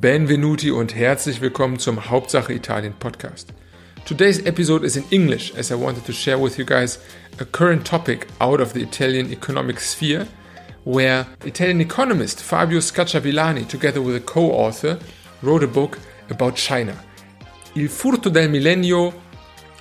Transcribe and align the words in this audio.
Benvenuti 0.00 0.70
und 0.70 0.94
herzlich 0.94 1.40
willkommen 1.40 1.78
zum 1.78 2.10
Hauptsache 2.10 2.52
Italien 2.52 2.94
Podcast. 2.98 3.52
Today's 4.04 4.40
episode 4.44 4.84
is 4.84 4.96
in 4.96 5.04
English 5.10 5.54
as 5.56 5.70
I 5.70 5.74
wanted 5.74 6.04
to 6.06 6.12
share 6.12 6.38
with 6.38 6.58
you 6.58 6.64
guys 6.64 6.98
a 7.38 7.44
current 7.44 7.86
topic 7.86 8.26
out 8.40 8.60
of 8.60 8.72
the 8.72 8.80
Italian 8.80 9.30
economic 9.30 9.80
sphere 9.80 10.26
where 10.84 11.26
Italian 11.44 11.80
economist 11.80 12.42
Fabio 12.42 12.80
Scacciavillani, 12.80 13.68
together 13.68 14.02
with 14.02 14.16
a 14.16 14.20
co 14.20 14.50
author, 14.50 14.98
wrote 15.42 15.62
a 15.62 15.68
book 15.68 15.98
about 16.28 16.56
China. 16.56 16.94
Il 17.76 17.88
furto 17.88 18.30
del 18.30 18.48
millennio, 18.48 19.14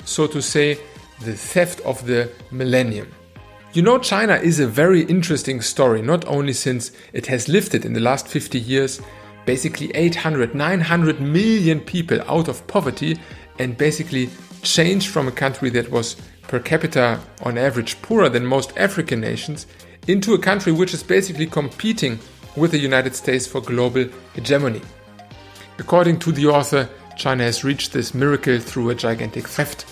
so 0.05 0.27
to 0.27 0.41
say, 0.41 0.77
the 1.21 1.33
theft 1.33 1.81
of 1.81 2.05
the 2.05 2.29
millennium. 2.51 3.07
You 3.73 3.81
know, 3.81 3.97
China 3.97 4.35
is 4.35 4.59
a 4.59 4.67
very 4.67 5.01
interesting 5.05 5.61
story, 5.61 6.01
not 6.03 6.23
only 6.27 6.53
since 6.53 6.91
it 7.13 7.25
has 7.27 7.47
lifted 7.47 7.83
in 7.83 7.93
the 7.93 7.99
last 7.99 8.27
50 8.27 8.59
years 8.59 9.01
basically 9.45 9.91
800, 9.95 10.55
900 10.55 11.21
million 11.21 11.79
people 11.79 12.21
out 12.27 12.47
of 12.47 12.65
poverty 12.67 13.19
and 13.59 13.77
basically 13.77 14.29
changed 14.61 15.09
from 15.09 15.27
a 15.27 15.31
country 15.31 15.69
that 15.69 15.91
was 15.91 16.15
per 16.43 16.59
capita 16.59 17.19
on 17.43 17.57
average 17.57 18.01
poorer 18.01 18.29
than 18.29 18.45
most 18.45 18.75
African 18.77 19.19
nations 19.21 19.67
into 20.07 20.33
a 20.33 20.39
country 20.39 20.71
which 20.71 20.93
is 20.93 21.03
basically 21.03 21.45
competing 21.45 22.19
with 22.55 22.71
the 22.71 22.77
United 22.77 23.15
States 23.15 23.47
for 23.47 23.61
global 23.61 24.05
hegemony. 24.33 24.81
According 25.79 26.19
to 26.19 26.31
the 26.31 26.47
author, 26.47 26.87
China 27.17 27.43
has 27.43 27.63
reached 27.63 27.93
this 27.93 28.13
miracle 28.13 28.59
through 28.59 28.89
a 28.89 28.95
gigantic 28.95 29.47
theft, 29.47 29.85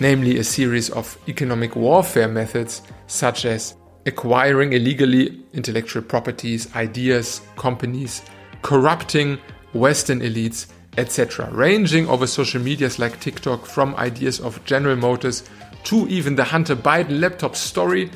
namely 0.00 0.38
a 0.38 0.44
series 0.44 0.90
of 0.90 1.18
economic 1.28 1.76
warfare 1.76 2.28
methods 2.28 2.82
such 3.06 3.44
as 3.44 3.76
acquiring 4.04 4.72
illegally 4.72 5.42
intellectual 5.52 6.02
properties, 6.02 6.74
ideas, 6.74 7.40
companies, 7.56 8.22
corrupting 8.66 9.38
Western 9.74 10.18
elites, 10.22 10.66
etc., 10.98 11.48
ranging 11.52 12.08
over 12.08 12.26
social 12.26 12.60
medias 12.60 12.98
like 12.98 13.20
TikTok 13.20 13.64
from 13.64 13.94
ideas 13.94 14.40
of 14.40 14.64
General 14.64 14.96
Motors 14.96 15.44
to 15.84 16.08
even 16.08 16.34
the 16.34 16.42
Hunter 16.42 16.74
Biden 16.74 17.20
laptop 17.20 17.54
story 17.54 18.10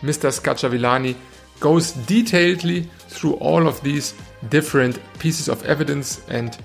Mr. 0.00 0.32
Scacciavillani 0.32 1.14
goes 1.60 1.92
detailedly 1.92 2.88
through 3.08 3.34
all 3.34 3.68
of 3.68 3.82
these 3.82 4.14
different 4.48 4.98
pieces 5.18 5.46
of 5.46 5.62
evidence 5.64 6.22
and 6.28 6.56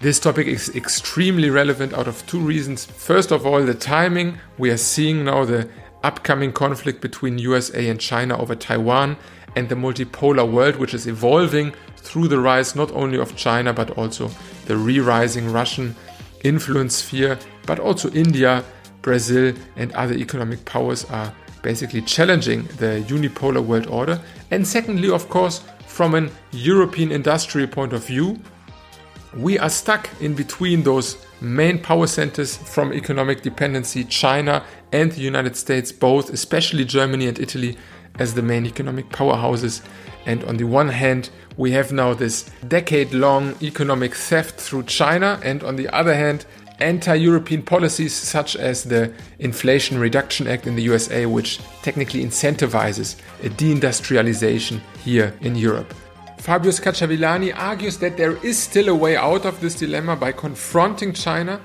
this 0.00 0.20
topic 0.20 0.46
is 0.46 0.68
extremely 0.76 1.50
relevant 1.50 1.92
out 1.92 2.06
of 2.06 2.24
two 2.28 2.38
reasons. 2.38 2.86
First 2.86 3.32
of 3.32 3.44
all, 3.44 3.64
the 3.64 3.74
timing. 3.74 4.38
We 4.56 4.70
are 4.70 4.76
seeing 4.76 5.24
now 5.24 5.44
the 5.44 5.68
upcoming 6.04 6.52
conflict 6.52 7.00
between 7.00 7.38
USA 7.38 7.88
and 7.88 7.98
China 7.98 8.38
over 8.38 8.54
Taiwan 8.54 9.16
and 9.56 9.68
the 9.68 9.74
multipolar 9.74 10.48
world 10.48 10.76
which 10.76 10.94
is 10.94 11.08
evolving 11.08 11.74
through 12.08 12.26
the 12.28 12.40
rise 12.40 12.74
not 12.74 12.90
only 12.92 13.18
of 13.18 13.36
China 13.36 13.72
but 13.74 13.90
also 13.98 14.30
the 14.64 14.76
re-rising 14.76 15.52
Russian 15.52 15.94
influence 16.42 16.96
sphere, 16.96 17.38
but 17.66 17.78
also 17.78 18.10
India, 18.12 18.64
Brazil 19.02 19.54
and 19.76 19.92
other 19.92 20.14
economic 20.14 20.64
powers 20.64 21.04
are 21.10 21.32
basically 21.62 22.00
challenging 22.00 22.62
the 22.78 23.04
unipolar 23.08 23.62
world 23.62 23.86
order. 23.88 24.18
And 24.50 24.66
secondly, 24.66 25.10
of 25.10 25.28
course, 25.28 25.62
from 25.86 26.14
an 26.14 26.30
European 26.52 27.12
industrial 27.12 27.68
point 27.68 27.92
of 27.92 28.06
view, 28.06 28.38
we 29.36 29.58
are 29.58 29.68
stuck 29.68 30.08
in 30.22 30.34
between 30.34 30.82
those 30.84 31.18
main 31.42 31.78
power 31.78 32.06
centers 32.06 32.56
from 32.56 32.92
economic 32.92 33.42
dependency, 33.42 34.04
China 34.04 34.64
and 34.92 35.12
the 35.12 35.20
United 35.20 35.56
States, 35.56 35.92
both, 35.92 36.30
especially 36.30 36.84
Germany 36.84 37.26
and 37.26 37.38
Italy, 37.38 37.76
as 38.18 38.34
the 38.34 38.42
main 38.42 38.64
economic 38.64 39.08
powerhouses. 39.10 39.82
And 40.28 40.44
on 40.44 40.58
the 40.58 40.64
one 40.64 40.90
hand, 40.90 41.30
we 41.56 41.72
have 41.72 41.90
now 41.90 42.12
this 42.12 42.50
decade 42.68 43.14
long 43.14 43.56
economic 43.62 44.14
theft 44.14 44.60
through 44.60 44.82
China, 44.82 45.40
and 45.42 45.64
on 45.64 45.76
the 45.76 45.88
other 45.88 46.14
hand, 46.14 46.44
anti 46.80 47.14
European 47.14 47.62
policies 47.62 48.14
such 48.14 48.54
as 48.54 48.84
the 48.84 49.10
Inflation 49.38 49.98
Reduction 49.98 50.46
Act 50.46 50.66
in 50.66 50.76
the 50.76 50.82
USA, 50.82 51.24
which 51.24 51.60
technically 51.82 52.22
incentivizes 52.22 53.16
a 53.42 53.48
deindustrialization 53.48 54.80
here 55.02 55.34
in 55.40 55.56
Europe. 55.56 55.94
Fabio 56.36 56.72
Scacciavillani 56.72 57.56
argues 57.56 57.96
that 57.96 58.18
there 58.18 58.36
is 58.44 58.58
still 58.58 58.90
a 58.90 58.94
way 58.94 59.16
out 59.16 59.46
of 59.46 59.58
this 59.62 59.76
dilemma 59.76 60.14
by 60.14 60.30
confronting 60.30 61.14
China 61.14 61.58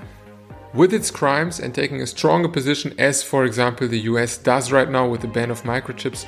with 0.74 0.94
its 0.94 1.12
crimes 1.12 1.60
and 1.60 1.76
taking 1.76 2.02
a 2.02 2.08
stronger 2.08 2.48
position, 2.48 2.96
as, 2.98 3.22
for 3.22 3.44
example, 3.44 3.90
the 3.90 4.00
US 4.12 4.38
does 4.38 4.72
right 4.72 4.90
now 4.90 5.06
with 5.06 5.20
the 5.20 5.28
ban 5.28 5.52
of 5.52 5.64
microchips. 5.64 6.26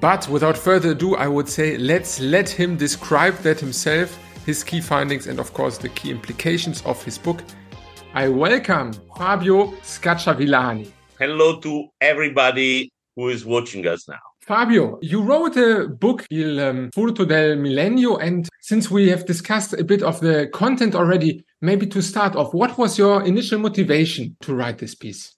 But 0.00 0.28
without 0.28 0.56
further 0.56 0.92
ado, 0.92 1.16
I 1.16 1.26
would 1.26 1.48
say 1.48 1.76
let's 1.76 2.20
let 2.20 2.48
him 2.48 2.76
describe 2.76 3.34
that 3.38 3.58
himself, 3.58 4.16
his 4.46 4.62
key 4.62 4.80
findings, 4.80 5.26
and 5.26 5.40
of 5.40 5.52
course 5.52 5.76
the 5.76 5.88
key 5.88 6.10
implications 6.10 6.82
of 6.82 7.02
his 7.04 7.18
book 7.18 7.42
I 8.14 8.28
welcome 8.28 8.92
Fabio 9.16 9.72
Scacciavillani. 9.82 10.90
Hello 11.18 11.60
to 11.60 11.88
everybody 12.00 12.90
who 13.16 13.28
is 13.28 13.44
watching 13.44 13.86
us 13.86 14.08
now. 14.08 14.18
Fabio, 14.40 14.98
you 15.02 15.20
wrote 15.20 15.56
a 15.56 15.88
book, 15.88 16.24
Il 16.30 16.58
um, 16.58 16.90
Furto 16.90 17.26
del 17.26 17.56
Millennio, 17.56 18.16
and 18.16 18.48
since 18.62 18.90
we 18.90 19.08
have 19.10 19.26
discussed 19.26 19.74
a 19.74 19.84
bit 19.84 20.02
of 20.02 20.20
the 20.20 20.48
content 20.54 20.94
already, 20.94 21.44
maybe 21.60 21.86
to 21.86 22.00
start 22.00 22.34
off, 22.34 22.54
what 22.54 22.78
was 22.78 22.98
your 22.98 23.22
initial 23.24 23.58
motivation 23.58 24.36
to 24.40 24.54
write 24.54 24.78
this 24.78 24.94
piece? 24.94 25.37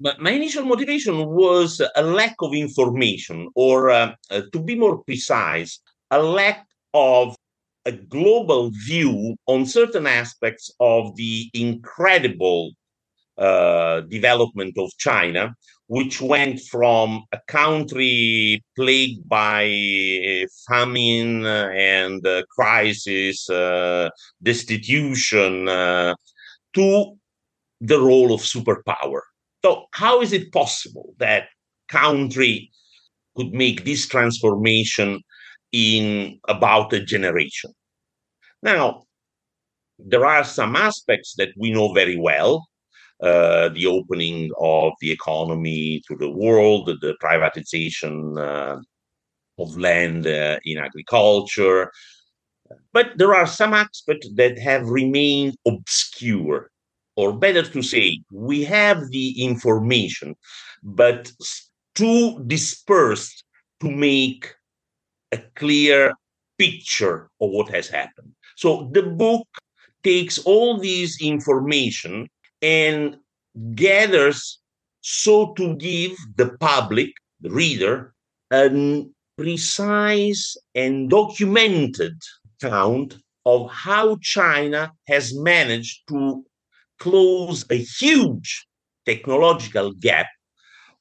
But 0.00 0.20
my 0.20 0.30
initial 0.30 0.64
motivation 0.64 1.26
was 1.26 1.80
a 1.94 2.02
lack 2.02 2.34
of 2.40 2.54
information, 2.54 3.48
or 3.54 3.90
uh, 3.90 4.14
uh, 4.30 4.42
to 4.52 4.58
be 4.60 4.74
more 4.74 5.02
precise, 5.04 5.80
a 6.10 6.20
lack 6.20 6.66
of 6.92 7.36
a 7.84 7.92
global 7.92 8.70
view 8.70 9.36
on 9.46 9.66
certain 9.66 10.06
aspects 10.06 10.70
of 10.80 11.16
the 11.16 11.50
incredible 11.54 12.72
uh, 13.38 14.02
development 14.02 14.76
of 14.78 14.90
China, 14.98 15.54
which 15.86 16.20
went 16.20 16.60
from 16.60 17.24
a 17.32 17.40
country 17.48 18.62
plagued 18.76 19.28
by 19.28 20.44
famine 20.68 21.44
and 21.46 22.26
uh, 22.26 22.42
crisis, 22.50 23.48
uh, 23.50 24.08
destitution, 24.42 25.68
uh, 25.68 26.14
to 26.72 27.16
the 27.80 27.98
role 27.98 28.32
of 28.32 28.40
superpower. 28.40 29.20
So, 29.64 29.86
how 29.92 30.20
is 30.20 30.32
it 30.32 30.52
possible 30.52 31.14
that 31.18 31.44
country 31.88 32.70
could 33.36 33.52
make 33.52 33.84
this 33.84 34.06
transformation 34.06 35.20
in 35.72 36.38
about 36.48 36.92
a 36.92 37.02
generation. 37.02 37.72
Now, 38.62 39.04
there 39.98 40.26
are 40.26 40.44
some 40.44 40.76
aspects 40.76 41.34
that 41.38 41.50
we 41.56 41.70
know 41.70 41.92
very 41.92 42.16
well. 42.16 42.66
Uh, 43.22 43.68
the 43.68 43.86
opening 43.86 44.50
of 44.60 44.92
the 45.00 45.12
economy 45.12 46.02
to 46.08 46.16
the 46.16 46.30
world, 46.30 46.86
the 46.86 47.16
privatization 47.22 48.36
uh, 48.36 48.80
of 49.58 49.78
land 49.78 50.26
uh, 50.26 50.58
in 50.64 50.78
agriculture. 50.78 51.92
But 52.92 53.12
there 53.18 53.32
are 53.32 53.46
some 53.46 53.74
aspects 53.74 54.28
that 54.34 54.58
have 54.58 54.88
remained 54.88 55.54
obscure, 55.66 56.70
or 57.16 57.32
better 57.32 57.62
to 57.62 57.82
say, 57.82 58.20
we 58.32 58.64
have 58.64 59.10
the 59.10 59.42
information, 59.42 60.34
but 60.82 61.30
too 61.94 62.42
dispersed 62.46 63.44
to 63.80 63.90
make 63.90 64.54
a 65.32 65.38
clear 65.56 66.12
picture 66.58 67.30
of 67.40 67.50
what 67.50 67.68
has 67.68 67.88
happened. 67.88 68.32
So 68.56 68.90
the 68.92 69.02
book 69.02 69.46
takes 70.02 70.38
all 70.38 70.78
these 70.78 71.20
information 71.20 72.28
and 72.60 73.16
gathers 73.74 74.60
so 75.02 75.52
to 75.54 75.74
give 75.76 76.12
the 76.36 76.56
public, 76.60 77.10
the 77.40 77.50
reader, 77.50 78.14
a 78.52 79.04
precise 79.36 80.56
and 80.74 81.10
documented 81.10 82.20
account 82.62 83.18
of 83.44 83.70
how 83.70 84.16
China 84.22 84.92
has 85.08 85.36
managed 85.36 86.06
to 86.08 86.44
close 87.02 87.64
a 87.70 87.78
huge 88.00 88.64
technological 89.04 89.92
gap 89.92 90.28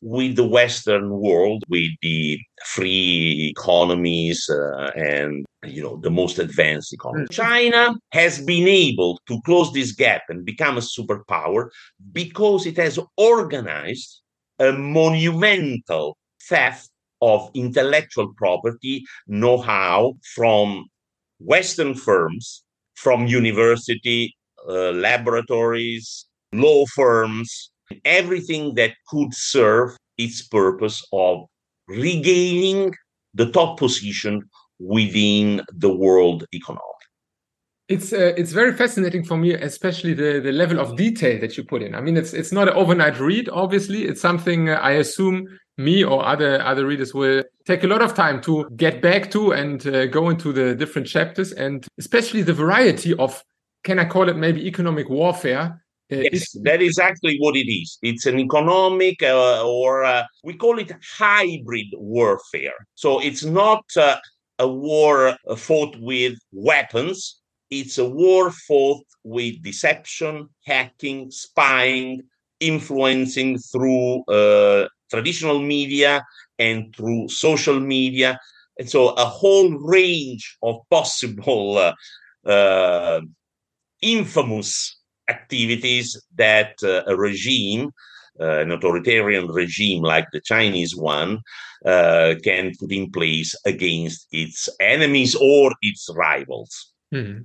with 0.02 0.36
the 0.36 0.48
Western 0.48 1.12
world, 1.12 1.64
with 1.70 1.92
the 2.02 2.40
free 2.66 3.54
economies 3.56 4.50
uh, 4.50 4.90
and 4.96 5.46
you 5.64 5.82
know 5.84 5.98
the 5.98 6.10
most 6.10 6.40
advanced 6.40 6.92
economy. 6.92 7.26
Mm. 7.26 7.32
China 7.32 7.96
has 8.12 8.42
been 8.42 8.68
able 8.68 9.20
to 9.28 9.40
close 9.46 9.72
this 9.74 9.92
gap 9.92 10.24
and 10.30 10.44
become 10.44 10.76
a 10.78 10.88
superpower 10.96 11.70
because 12.12 12.66
it 12.66 12.78
has 12.78 12.98
organized 13.18 14.22
a 14.58 14.72
monumental 14.72 16.18
theft 16.50 16.90
of 17.22 17.52
intellectual 17.54 18.34
property 18.36 19.06
know-how 19.28 20.14
from 20.34 20.86
Western 21.40 21.94
firms, 21.94 22.64
from 22.96 23.28
university 23.28 24.34
uh, 24.68 24.92
laboratories, 24.92 26.26
law 26.54 26.86
firms, 26.94 27.72
everything 28.06 28.76
that 28.76 28.92
could 29.08 29.34
serve 29.34 29.96
its 30.18 30.42
purpose 30.48 31.06
of 31.12 31.46
regaining 31.88 32.94
the 33.34 33.52
top 33.52 33.78
position 33.78 34.44
within 34.80 35.62
the 35.74 35.94
world 35.94 36.46
economy. 36.52 36.82
It's 37.88 38.14
uh, 38.14 38.34
it's 38.38 38.54
very 38.54 38.72
fascinating 38.72 39.26
for 39.26 39.36
me, 39.36 39.54
especially 39.54 40.14
the 40.14 40.40
the 40.40 40.54
level 40.54 40.80
of 40.80 40.96
detail 40.96 41.40
that 41.42 41.58
you 41.58 41.64
put 41.66 41.82
in. 41.82 41.94
I 41.94 42.00
mean, 42.00 42.16
it's 42.16 42.34
it's 42.34 42.54
not 42.54 42.70
an 42.70 42.76
overnight 42.76 43.20
read. 43.20 43.50
Obviously, 43.50 44.06
it's 44.06 44.22
something 44.22 44.70
uh, 44.70 44.76
I 44.76 44.92
assume 44.92 45.46
me 45.78 46.04
or 46.04 46.26
other 46.26 46.62
other 46.62 46.86
readers 46.86 47.14
will 47.14 47.44
take 47.66 47.84
a 47.84 47.88
lot 47.88 48.02
of 48.02 48.14
time 48.14 48.42
to 48.44 48.70
get 48.78 49.02
back 49.02 49.30
to 49.32 49.52
and 49.52 49.86
uh, 49.88 50.06
go 50.06 50.30
into 50.30 50.54
the 50.54 50.74
different 50.74 51.08
chapters, 51.08 51.52
and 51.52 51.86
especially 51.98 52.44
the 52.44 52.54
variety 52.54 53.14
of 53.16 53.44
can 53.84 54.00
I 54.00 54.06
call 54.06 54.30
it 54.30 54.38
maybe 54.38 54.68
economic 54.68 55.10
warfare 55.10 55.82
uh, 56.12 56.18
yes, 56.32 56.52
that 56.64 56.82
is 56.82 57.00
actually 57.00 57.38
what 57.40 57.56
it 57.56 57.72
is. 57.72 57.98
It's 58.02 58.26
an 58.26 58.38
economic, 58.38 59.24
uh, 59.24 59.66
or 59.66 60.04
uh, 60.04 60.24
we 60.44 60.56
call 60.56 60.78
it 60.78 60.92
hybrid 61.18 61.88
warfare. 61.94 62.74
So 62.96 63.22
it's 63.22 63.46
not 63.46 63.86
uh, 63.96 64.18
a 64.60 64.68
war 64.68 65.38
fought 65.56 65.96
with 66.00 66.38
weapons, 66.52 67.42
it's 67.70 67.98
a 67.98 68.08
war 68.08 68.52
fought 68.52 69.06
with 69.24 69.64
deception, 69.64 70.50
hacking, 70.66 71.32
spying, 71.32 72.24
influencing 72.60 73.58
through 73.58 74.24
uh, 74.26 74.90
traditional 75.10 75.62
media 75.62 76.24
and 76.60 76.94
through 76.96 77.30
social 77.30 77.80
media. 77.80 78.38
And 78.78 78.90
so 78.90 79.10
a 79.10 79.26
whole 79.26 79.72
range 79.80 80.58
of 80.62 80.82
possible 80.90 81.94
uh, 82.46 83.22
infamous 84.02 84.98
activities 85.30 86.22
that 86.36 86.74
uh, 86.84 87.04
a 87.08 87.16
regime, 87.16 87.92
uh, 88.40 88.60
an 88.60 88.72
authoritarian 88.72 89.48
regime 89.48 90.02
like 90.02 90.28
the 90.32 90.42
Chinese 90.42 90.96
one, 90.96 91.40
uh, 91.86 92.36
can 92.44 92.72
put 92.80 92.92
in 92.92 93.12
place 93.12 93.56
against 93.66 94.28
its 94.32 94.70
enemies 94.80 95.36
or 95.36 95.72
its 95.82 96.10
rivals. 96.16 96.94
Mm-hmm. 97.14 97.44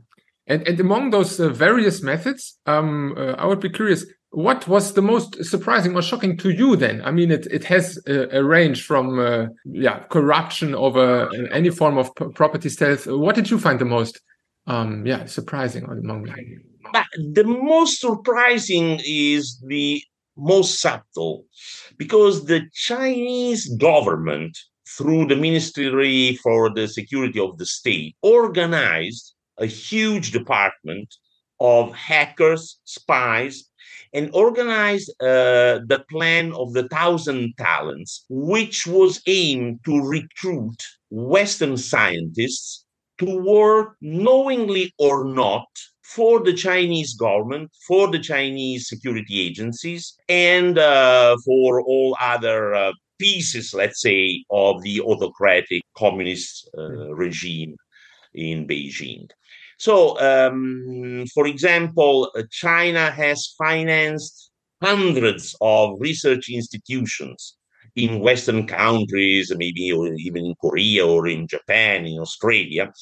And, 0.48 0.68
and 0.68 0.78
among 0.80 1.10
those 1.10 1.40
uh, 1.40 1.48
various 1.48 2.02
methods, 2.02 2.58
um, 2.66 3.14
uh, 3.16 3.32
I 3.32 3.46
would 3.46 3.60
be 3.60 3.70
curious. 3.70 4.04
What 4.30 4.68
was 4.68 4.92
the 4.92 5.02
most 5.02 5.44
surprising 5.44 5.94
or 5.96 6.02
shocking 6.02 6.36
to 6.38 6.50
you 6.50 6.76
then? 6.76 7.00
I 7.02 7.10
mean, 7.10 7.30
it, 7.30 7.46
it 7.46 7.64
has 7.64 7.98
a, 8.06 8.38
a 8.38 8.44
range 8.44 8.84
from 8.84 9.18
uh, 9.18 9.46
yeah 9.64 10.00
corruption 10.10 10.74
over 10.74 11.30
any 11.52 11.70
form 11.70 11.96
of 11.96 12.14
property 12.34 12.68
stealth. 12.68 13.06
What 13.06 13.34
did 13.34 13.50
you 13.50 13.58
find 13.58 13.78
the 13.78 13.86
most 13.86 14.20
um, 14.66 15.06
yeah 15.06 15.26
surprising 15.26 15.84
among 15.84 16.24
them? 16.24 16.62
But 16.92 17.06
the 17.32 17.44
most 17.44 18.00
surprising 18.00 19.00
is 19.04 19.60
the 19.66 20.02
most 20.36 20.80
subtle, 20.80 21.44
because 21.96 22.44
the 22.44 22.68
Chinese 22.72 23.68
government, 23.76 24.56
through 24.96 25.26
the 25.26 25.36
Ministry 25.36 26.38
for 26.42 26.72
the 26.72 26.86
Security 26.86 27.40
of 27.40 27.58
the 27.58 27.66
State, 27.66 28.14
organized 28.22 29.34
a 29.58 29.66
huge 29.66 30.32
department 30.32 31.14
of 31.60 31.94
hackers, 31.94 32.78
spies, 32.84 33.64
and 34.12 34.30
organized 34.32 35.10
uh, 35.20 35.80
the 35.86 36.04
plan 36.10 36.52
of 36.52 36.72
the 36.72 36.88
thousand 36.88 37.54
talents, 37.58 38.24
which 38.28 38.86
was 38.86 39.20
aimed 39.26 39.80
to 39.84 40.00
recruit 40.00 40.82
Western 41.10 41.76
scientists 41.76 42.85
to 43.18 43.38
work 43.38 43.96
knowingly 44.00 44.92
or 44.98 45.24
not 45.24 45.66
for 46.02 46.42
the 46.42 46.52
Chinese 46.52 47.14
government, 47.14 47.70
for 47.86 48.10
the 48.10 48.18
Chinese 48.18 48.88
security 48.88 49.40
agencies, 49.40 50.16
and 50.28 50.78
uh, 50.78 51.36
for 51.44 51.82
all 51.82 52.16
other 52.20 52.74
uh, 52.74 52.92
pieces, 53.18 53.74
let's 53.74 54.00
say, 54.00 54.44
of 54.50 54.82
the 54.82 55.00
autocratic 55.00 55.82
communist 55.96 56.68
uh, 56.78 57.14
regime 57.14 57.74
in 58.34 58.66
Beijing. 58.66 59.28
So, 59.78 60.18
um, 60.20 61.24
for 61.34 61.46
example, 61.46 62.30
uh, 62.34 62.42
China 62.50 63.10
has 63.10 63.54
financed 63.58 64.50
hundreds 64.82 65.56
of 65.60 65.96
research 65.98 66.48
institutions 66.50 67.55
in 67.96 68.20
Western 68.20 68.66
countries, 68.66 69.52
maybe 69.56 69.80
even 69.80 70.46
in 70.46 70.54
Korea 70.60 71.06
or 71.06 71.26
in 71.26 71.48
Japan, 71.48 72.06
in 72.06 72.20
Australia, 72.20 72.92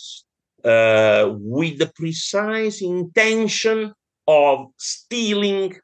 uh, 0.65 1.35
with 1.37 1.79
the 1.79 1.93
precise 1.95 2.81
intention 2.81 3.93
of 4.27 4.69
stealing 4.79 5.75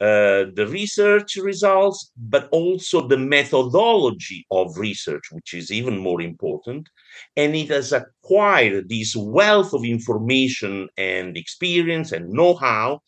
uh, 0.00 0.46
the 0.54 0.66
research 0.70 1.36
results, 1.36 2.10
but 2.16 2.48
also 2.52 3.06
the 3.06 3.18
methodology 3.18 4.46
of 4.50 4.78
research, 4.78 5.24
which 5.30 5.52
is 5.52 5.70
even 5.70 5.98
more 5.98 6.22
important. 6.22 6.88
And 7.36 7.54
it 7.54 7.68
has 7.68 7.92
acquired 7.92 8.88
this 8.88 9.14
wealth 9.14 9.74
of 9.74 9.84
information 9.84 10.88
and 10.96 11.36
experience 11.36 12.12
and 12.12 12.30
know 12.30 12.54
how 12.54 13.00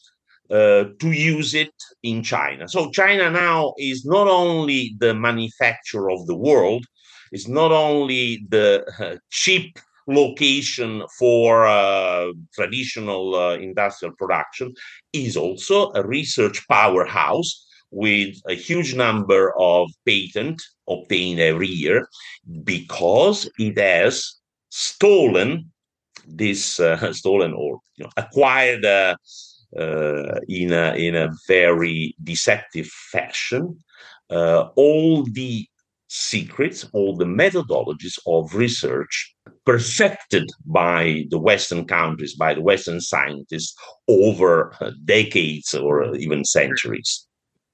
uh, 0.50 0.84
to 0.98 1.12
use 1.12 1.54
it 1.54 1.72
in 2.02 2.22
China. 2.22 2.68
So, 2.68 2.90
China 2.90 3.30
now 3.30 3.74
is 3.78 4.04
not 4.04 4.28
only 4.28 4.94
the 4.98 5.14
manufacturer 5.14 6.10
of 6.10 6.26
the 6.26 6.36
world, 6.36 6.84
it's 7.30 7.48
not 7.48 7.72
only 7.72 8.44
the 8.48 8.84
uh, 9.00 9.16
cheap 9.30 9.78
location 10.06 11.02
for 11.18 11.66
uh, 11.66 12.26
traditional 12.54 13.34
uh, 13.34 13.54
industrial 13.54 14.14
production 14.16 14.74
is 15.12 15.36
also 15.36 15.92
a 15.94 16.04
research 16.04 16.66
powerhouse 16.68 17.64
with 17.92 18.34
a 18.48 18.54
huge 18.54 18.94
number 18.94 19.52
of 19.58 19.88
patents 20.06 20.74
obtained 20.88 21.38
every 21.38 21.68
year 21.68 22.08
because 22.64 23.48
it 23.58 23.78
has 23.78 24.34
stolen 24.70 25.70
this 26.26 26.80
uh, 26.80 27.12
stolen 27.12 27.52
or 27.52 27.78
you 27.96 28.04
know, 28.04 28.10
acquired 28.16 28.84
uh, 29.78 30.38
in 30.48 30.72
a 30.72 30.94
in 30.94 31.14
a 31.16 31.30
very 31.48 32.14
deceptive 32.22 32.86
fashion 32.86 33.76
uh, 34.32 34.68
all 34.76 35.24
the 35.24 35.66
secrets, 36.08 36.86
all 36.92 37.16
the 37.16 37.24
methodologies 37.24 38.18
of 38.26 38.54
research 38.54 39.34
perfected 39.64 40.48
by 40.66 41.24
the 41.30 41.38
Western 41.38 41.86
countries, 41.86 42.34
by 42.34 42.54
the 42.54 42.60
Western 42.60 43.00
scientists 43.00 43.74
over 44.08 44.74
uh, 44.80 44.90
decades 45.04 45.74
or 45.74 46.14
even 46.16 46.44
centuries. 46.44 47.26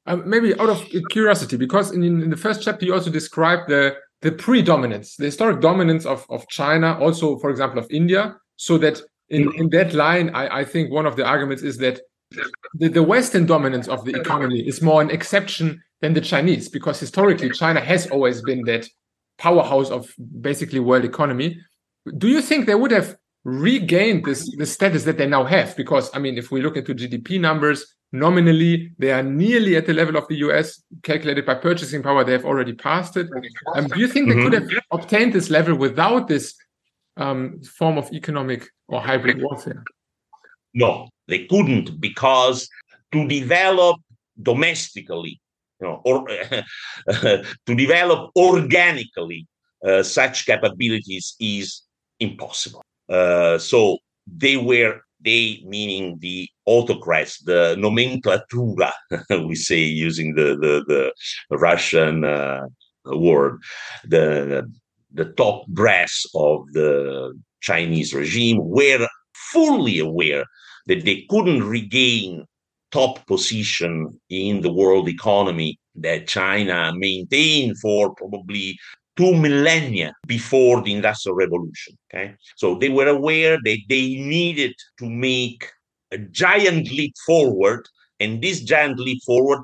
Um, 0.06 0.28
maybe 0.28 0.58
out 0.58 0.70
of 0.70 0.84
curiosity, 1.10 1.56
because 1.56 1.92
in, 1.92 2.02
in 2.02 2.30
the 2.30 2.36
first 2.36 2.62
chapter 2.62 2.86
you 2.86 2.94
also 2.94 3.10
described 3.10 3.68
the 3.68 3.96
the 4.20 4.32
predominance, 4.32 5.14
the 5.14 5.26
historic 5.26 5.60
dominance 5.60 6.04
of, 6.04 6.26
of 6.28 6.48
China, 6.48 6.98
also, 6.98 7.38
for 7.38 7.50
example, 7.50 7.78
of 7.78 7.86
India, 7.88 8.34
so 8.56 8.76
that 8.76 9.00
in, 9.30 9.44
mm-hmm. 9.44 9.60
in 9.60 9.70
that 9.70 9.92
line, 9.94 10.30
I, 10.30 10.60
I 10.60 10.64
think 10.64 10.90
one 10.90 11.06
of 11.06 11.16
the 11.16 11.24
arguments 11.24 11.62
is 11.62 11.78
that 11.78 12.00
the, 12.74 12.88
the 12.88 13.02
Western 13.02 13.46
dominance 13.46 13.88
of 13.88 14.04
the 14.04 14.18
economy 14.18 14.66
is 14.66 14.82
more 14.82 15.00
an 15.00 15.10
exception 15.10 15.82
than 16.00 16.14
the 16.14 16.20
Chinese, 16.20 16.68
because 16.68 17.00
historically 17.00 17.50
China 17.50 17.80
has 17.80 18.10
always 18.10 18.42
been 18.42 18.62
that 18.64 18.88
powerhouse 19.38 19.90
of 19.90 20.12
basically 20.40 20.80
world 20.80 21.04
economy. 21.04 21.58
Do 22.16 22.28
you 22.28 22.40
think 22.40 22.66
they 22.66 22.74
would 22.74 22.90
have 22.90 23.16
regained 23.44 24.24
this 24.24 24.54
the 24.56 24.66
status 24.66 25.04
that 25.04 25.18
they 25.18 25.26
now 25.26 25.44
have? 25.44 25.76
Because 25.76 26.10
I 26.14 26.18
mean, 26.18 26.38
if 26.38 26.50
we 26.50 26.60
look 26.60 26.76
into 26.76 26.94
GDP 26.94 27.40
numbers, 27.40 27.94
nominally 28.12 28.92
they 28.98 29.12
are 29.12 29.22
nearly 29.22 29.76
at 29.76 29.86
the 29.86 29.94
level 29.94 30.16
of 30.16 30.28
the 30.28 30.36
US, 30.36 30.82
calculated 31.02 31.44
by 31.46 31.54
purchasing 31.54 32.02
power. 32.02 32.24
They 32.24 32.32
have 32.32 32.44
already 32.44 32.74
passed 32.74 33.16
it. 33.16 33.28
Um, 33.74 33.86
do 33.88 34.00
you 34.00 34.08
think 34.08 34.28
they 34.28 34.34
mm 34.34 34.40
-hmm. 34.40 34.50
could 34.50 34.54
have 34.54 34.82
obtained 34.90 35.32
this 35.32 35.48
level 35.50 35.74
without 35.76 36.28
this 36.28 36.54
um, 37.18 37.60
form 37.62 37.98
of 37.98 38.12
economic 38.12 38.68
or 38.88 39.00
hybrid 39.00 39.42
warfare? 39.42 39.84
No, 40.74 41.08
they 41.26 41.46
couldn't 41.46 42.00
because 42.00 42.68
to 43.12 43.28
develop 43.28 43.96
domestically 44.40 45.40
you 45.80 45.86
know, 45.86 46.00
or 46.04 46.26
to 47.66 47.74
develop 47.74 48.30
organically 48.36 49.46
uh, 49.84 50.02
such 50.02 50.46
capabilities 50.46 51.36
is 51.40 51.82
impossible. 52.18 52.82
Uh, 53.08 53.58
so 53.58 53.98
they 54.26 54.56
were 54.56 55.00
they 55.20 55.62
meaning 55.66 56.16
the 56.20 56.48
autocrats, 56.64 57.40
the 57.42 57.74
nomenclatura, 57.78 58.92
we 59.48 59.54
say 59.54 59.80
using 59.80 60.34
the 60.34 60.56
the, 60.56 60.84
the 60.86 61.56
Russian 61.56 62.24
uh, 62.24 62.66
word, 63.04 63.60
the 64.04 64.70
the 65.12 65.26
top 65.36 65.66
brass 65.68 66.24
of 66.34 66.66
the 66.72 67.32
Chinese 67.60 68.14
regime 68.14 68.58
were 68.60 69.06
fully 69.34 69.98
aware 69.98 70.44
that 70.86 71.04
they 71.04 71.26
couldn't 71.28 71.64
regain 71.64 72.44
top 72.90 73.26
position 73.26 74.18
in 74.30 74.62
the 74.62 74.72
world 74.72 75.08
economy 75.08 75.78
that 75.94 76.26
China 76.26 76.92
maintained 76.94 77.78
for 77.80 78.14
probably 78.14 78.78
two 79.16 79.34
millennia 79.34 80.14
before 80.26 80.80
the 80.82 80.94
Industrial 80.94 81.36
Revolution. 81.36 81.98
Okay. 82.08 82.34
So 82.56 82.76
they 82.76 82.88
were 82.88 83.08
aware 83.08 83.58
that 83.64 83.78
they 83.88 84.06
needed 84.14 84.74
to 84.98 85.10
make 85.10 85.68
a 86.12 86.18
giant 86.18 86.90
leap 86.90 87.14
forward, 87.26 87.86
and 88.20 88.40
this 88.40 88.62
giant 88.62 88.98
leap 88.98 89.20
forward 89.26 89.60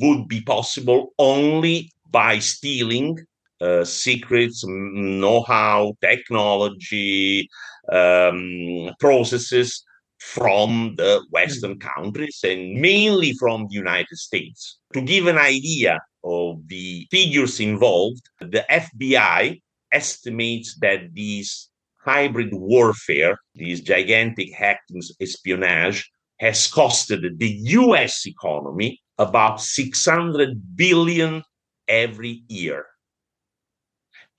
would 0.00 0.28
be 0.28 0.42
possible 0.42 1.14
only 1.18 1.90
by 2.10 2.38
stealing 2.38 3.18
uh, 3.60 3.84
secrets, 3.84 4.64
know 4.66 5.42
how, 5.42 5.94
technology, 6.00 7.48
um, 7.90 8.90
processes 9.00 9.84
from 10.18 10.94
the 10.96 11.24
Western 11.30 11.76
mm. 11.76 11.80
countries 11.94 12.40
and 12.42 12.80
mainly 12.80 13.32
from 13.34 13.66
the 13.68 13.74
United 13.74 14.16
States. 14.16 14.78
To 14.94 15.00
give 15.00 15.26
an 15.26 15.38
idea 15.38 15.98
of 16.24 16.56
the 16.66 17.06
figures 17.10 17.60
involved, 17.60 18.22
the 18.40 18.64
FBI 18.70 19.60
estimates 19.92 20.76
that 20.80 21.14
these 21.14 21.68
hybrid 22.00 22.50
warfare, 22.52 23.38
these 23.54 23.80
gigantic 23.80 24.52
hacking 24.54 25.02
espionage, 25.20 26.10
has 26.40 26.70
costed 26.70 27.38
the 27.38 27.48
US 27.48 28.26
economy 28.26 29.00
about 29.18 29.60
600 29.60 30.76
billion 30.76 31.42
every 31.88 32.42
year. 32.48 32.86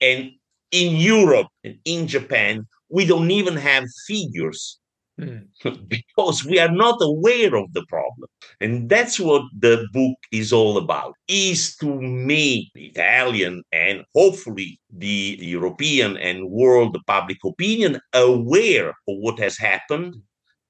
And 0.00 0.30
in 0.70 0.96
Europe 0.96 1.48
and 1.64 1.78
in 1.84 2.06
Japan, 2.06 2.66
we 2.88 3.06
don't 3.06 3.30
even 3.30 3.56
have 3.56 3.84
figures 4.06 4.78
mm. 5.20 5.46
because 5.88 6.44
we 6.44 6.58
are 6.58 6.70
not 6.70 6.98
aware 7.00 7.54
of 7.54 7.72
the 7.72 7.84
problem. 7.88 8.28
And 8.60 8.88
that's 8.88 9.18
what 9.18 9.42
the 9.58 9.86
book 9.92 10.16
is 10.32 10.52
all 10.52 10.76
about, 10.76 11.14
is 11.28 11.76
to 11.76 12.00
make 12.00 12.66
Italian 12.74 13.62
and 13.72 14.04
hopefully 14.14 14.80
the 14.90 15.38
European 15.40 16.16
and 16.16 16.50
world 16.50 16.96
public 17.06 17.38
opinion 17.44 18.00
aware 18.12 18.90
of 18.90 18.94
what 19.06 19.38
has 19.38 19.56
happened 19.56 20.16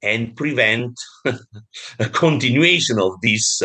and 0.02 0.34
prevent 0.37 0.99
a 1.99 2.08
continuation 2.08 2.99
of 2.99 3.12
this 3.22 3.60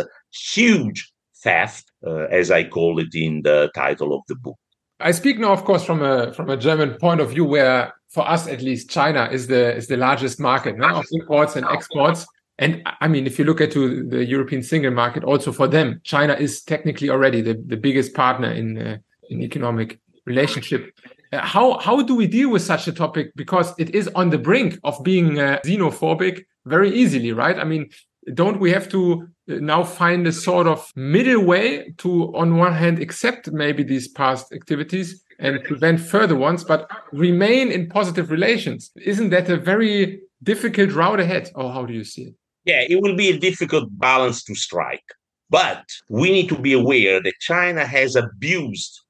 huge 0.53 1.12
theft, 1.43 1.86
uh, 2.05 2.25
as 2.25 2.51
I 2.51 2.63
call 2.65 3.00
it 3.00 3.13
in 3.13 3.41
the 3.43 3.72
title 3.74 4.13
of 4.13 4.22
the 4.27 4.36
book. 4.36 4.57
I 4.99 5.11
speak 5.11 5.39
now, 5.39 5.51
of 5.51 5.65
course, 5.65 5.83
from 5.83 6.01
a 6.01 6.33
from 6.33 6.49
a 6.49 6.57
German 6.57 6.95
point 6.95 7.19
of 7.19 7.31
view, 7.31 7.45
where 7.45 7.93
for 8.09 8.27
us 8.27 8.47
at 8.47 8.61
least, 8.61 8.89
China 8.89 9.27
is 9.31 9.47
the 9.47 9.75
is 9.75 9.87
the 9.87 9.97
largest 9.97 10.39
market 10.39 10.77
no, 10.77 10.87
of 10.87 11.05
imports 11.11 11.55
and 11.55 11.65
exports. 11.65 12.25
And 12.57 12.81
I 13.01 13.09
mean, 13.09 13.27
if 13.27 13.37
you 13.37 13.43
look 13.43 13.59
at 13.59 13.71
to 13.71 14.07
the 14.07 14.23
European 14.23 14.63
single 14.63 14.91
market, 14.91 15.25
also 15.25 15.51
for 15.51 15.67
them, 15.67 15.99
China 16.03 16.33
is 16.33 16.63
technically 16.63 17.09
already 17.09 17.41
the, 17.41 17.61
the 17.67 17.75
biggest 17.75 18.13
partner 18.13 18.49
in 18.51 18.77
uh, 18.77 18.97
in 19.29 19.41
economic 19.41 19.99
relationship. 20.25 20.91
Uh, 21.33 21.41
how 21.41 21.77
how 21.79 22.01
do 22.01 22.15
we 22.15 22.27
deal 22.27 22.49
with 22.49 22.61
such 22.61 22.87
a 22.87 22.93
topic? 22.93 23.33
Because 23.35 23.73
it 23.77 23.93
is 23.93 24.07
on 24.15 24.29
the 24.29 24.37
brink 24.37 24.79
of 24.85 25.03
being 25.03 25.37
uh, 25.39 25.59
xenophobic 25.65 26.45
very 26.65 26.89
easily, 26.93 27.33
right? 27.33 27.59
I 27.59 27.65
mean, 27.65 27.89
don't 28.33 28.61
we 28.61 28.71
have 28.71 28.87
to 28.89 29.27
now 29.47 29.83
find 29.83 30.25
a 30.27 30.31
sort 30.31 30.67
of 30.67 30.91
middle 30.95 31.43
way 31.43 31.93
to, 31.97 32.35
on 32.35 32.57
one 32.57 32.73
hand, 32.73 32.99
accept 32.99 33.51
maybe 33.51 33.83
these 33.83 34.07
past 34.07 34.51
activities 34.53 35.23
and 35.39 35.63
prevent 35.63 35.99
further 35.99 36.35
ones, 36.35 36.63
but 36.63 36.89
remain 37.11 37.71
in 37.71 37.89
positive 37.89 38.31
relations? 38.31 38.91
Isn't 38.95 39.29
that 39.29 39.49
a 39.49 39.57
very 39.57 40.21
difficult 40.43 40.91
route 40.91 41.19
ahead? 41.19 41.51
Or 41.55 41.71
how 41.71 41.85
do 41.85 41.93
you 41.93 42.03
see 42.03 42.23
it? 42.23 42.35
Yeah, 42.65 42.81
it 42.89 43.01
will 43.01 43.15
be 43.15 43.29
a 43.29 43.37
difficult 43.37 43.89
balance 43.91 44.43
to 44.45 44.55
strike. 44.55 45.03
But 45.49 45.85
we 46.09 46.31
need 46.31 46.49
to 46.49 46.57
be 46.57 46.73
aware 46.73 47.21
that 47.21 47.33
China 47.39 47.85
has 47.85 48.15
abused 48.15 49.01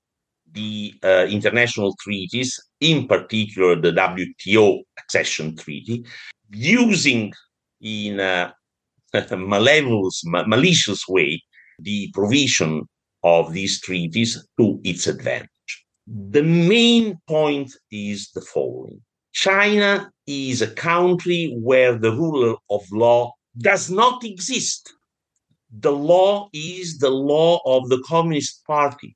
the 0.51 0.93
uh, 1.03 1.27
international 1.29 1.95
treaties, 1.99 2.59
in 2.79 3.07
particular 3.07 3.75
the 3.75 3.91
WTO 3.91 4.81
accession 4.97 5.55
treaty, 5.55 6.05
using 6.51 7.33
in 7.81 8.19
a 8.19 8.53
malicious, 9.31 10.21
malicious 10.25 11.07
way 11.07 11.41
the 11.79 12.09
provision 12.13 12.83
of 13.23 13.53
these 13.53 13.81
treaties 13.81 14.45
to 14.57 14.79
its 14.83 15.07
advantage. 15.07 15.49
The 16.07 16.43
main 16.43 17.17
point 17.27 17.71
is 17.91 18.29
the 18.31 18.41
following 18.41 19.01
China 19.33 20.11
is 20.27 20.61
a 20.61 20.67
country 20.67 21.53
where 21.59 21.97
the 21.97 22.11
rule 22.11 22.57
of 22.69 22.81
law 22.91 23.33
does 23.57 23.89
not 23.89 24.23
exist. 24.23 24.93
The 25.77 25.91
law 25.91 26.47
is 26.53 26.99
the 26.99 27.09
law 27.09 27.59
of 27.65 27.89
the 27.89 28.01
Communist 28.07 28.63
Party. 28.65 29.15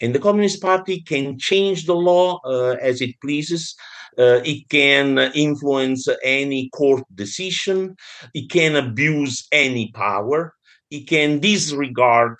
And 0.00 0.14
the 0.14 0.18
Communist 0.18 0.62
Party 0.62 1.02
can 1.02 1.38
change 1.38 1.84
the 1.84 1.94
law 1.94 2.40
uh, 2.44 2.76
as 2.80 3.02
it 3.02 3.20
pleases. 3.20 3.74
Uh, 4.18 4.40
it 4.44 4.68
can 4.68 5.18
influence 5.34 6.08
any 6.22 6.68
court 6.70 7.04
decision. 7.14 7.96
It 8.34 8.50
can 8.50 8.76
abuse 8.76 9.46
any 9.52 9.92
power. 9.92 10.54
It 10.90 11.06
can 11.08 11.38
disregard 11.38 12.36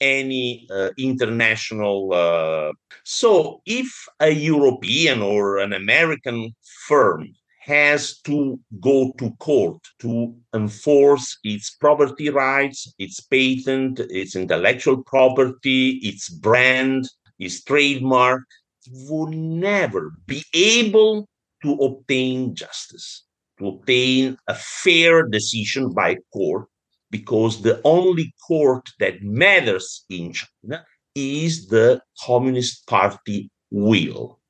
any 0.00 0.66
uh, 0.70 0.90
international. 0.98 2.12
Uh, 2.12 2.72
so, 3.04 3.62
if 3.64 3.88
a 4.20 4.30
European 4.30 5.22
or 5.22 5.58
an 5.58 5.72
American 5.72 6.54
firm 6.86 7.28
has 7.60 8.18
to 8.22 8.58
go 8.80 9.12
to 9.18 9.30
court 9.38 9.78
to 10.00 10.34
enforce 10.52 11.38
its 11.44 11.70
property 11.70 12.28
rights, 12.28 12.92
its 12.98 13.20
patent, 13.20 14.00
its 14.10 14.34
intellectual 14.34 15.02
property, 15.04 16.00
its 16.02 16.28
brand, 16.28 17.08
its 17.38 17.62
trademark, 17.62 18.42
would 18.90 19.30
never 19.30 20.12
be 20.26 20.44
able 20.54 21.28
to 21.62 21.74
obtain 21.74 22.54
justice, 22.54 23.24
to 23.58 23.68
obtain 23.68 24.36
a 24.48 24.54
fair 24.54 25.26
decision 25.28 25.92
by 25.92 26.16
court, 26.32 26.66
because 27.10 27.62
the 27.62 27.80
only 27.84 28.32
court 28.46 28.88
that 28.98 29.22
matters 29.22 30.04
in 30.08 30.32
China 30.32 30.84
is 31.14 31.68
the 31.68 32.00
Communist 32.24 32.86
Party 32.86 33.50
will. 33.70 34.40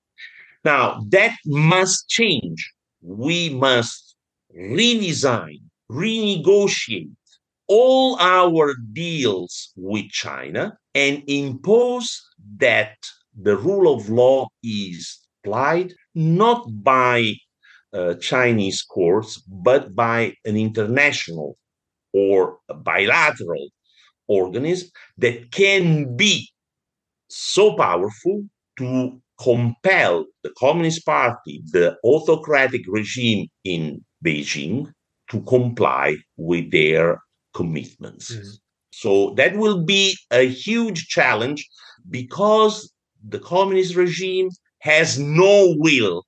Now, 0.64 1.04
that 1.08 1.36
must 1.44 2.08
change 2.08 2.72
we 3.02 3.50
must 3.50 4.14
redesign, 4.56 5.60
renegotiate 5.90 7.10
all 7.66 8.16
our 8.20 8.74
deals 8.92 9.72
with 9.76 10.08
China 10.10 10.76
and 10.94 11.22
impose 11.26 12.22
that 12.58 12.96
the 13.40 13.56
rule 13.56 13.92
of 13.94 14.08
law 14.08 14.48
is 14.62 15.18
applied 15.42 15.92
not 16.14 16.66
by 16.82 17.34
uh, 17.92 18.14
Chinese 18.14 18.82
courts, 18.82 19.42
but 19.48 19.94
by 19.94 20.34
an 20.44 20.56
international 20.56 21.56
or 22.12 22.58
bilateral 22.84 23.68
organism 24.28 24.88
that 25.18 25.50
can 25.50 26.16
be 26.16 26.48
so 27.28 27.76
powerful 27.76 28.44
to 28.78 29.20
compel 29.40 30.26
the 30.42 30.52
Communist 30.58 31.04
Party, 31.04 31.62
the 31.72 31.96
autocratic 32.04 32.82
regime 32.86 33.48
in 33.64 34.04
Beijing, 34.24 34.86
to 35.30 35.40
comply 35.42 36.16
with 36.36 36.70
their 36.70 37.18
commitments. 37.54 38.32
Mm-hmm. 38.32 38.50
So 38.92 39.34
that 39.34 39.56
will 39.56 39.84
be 39.84 40.16
a 40.30 40.46
huge 40.46 41.08
challenge 41.08 41.66
because 42.10 42.91
the 43.26 43.38
communist 43.38 43.94
regime 43.94 44.50
has 44.80 45.18
no 45.18 45.74
will 45.78 46.24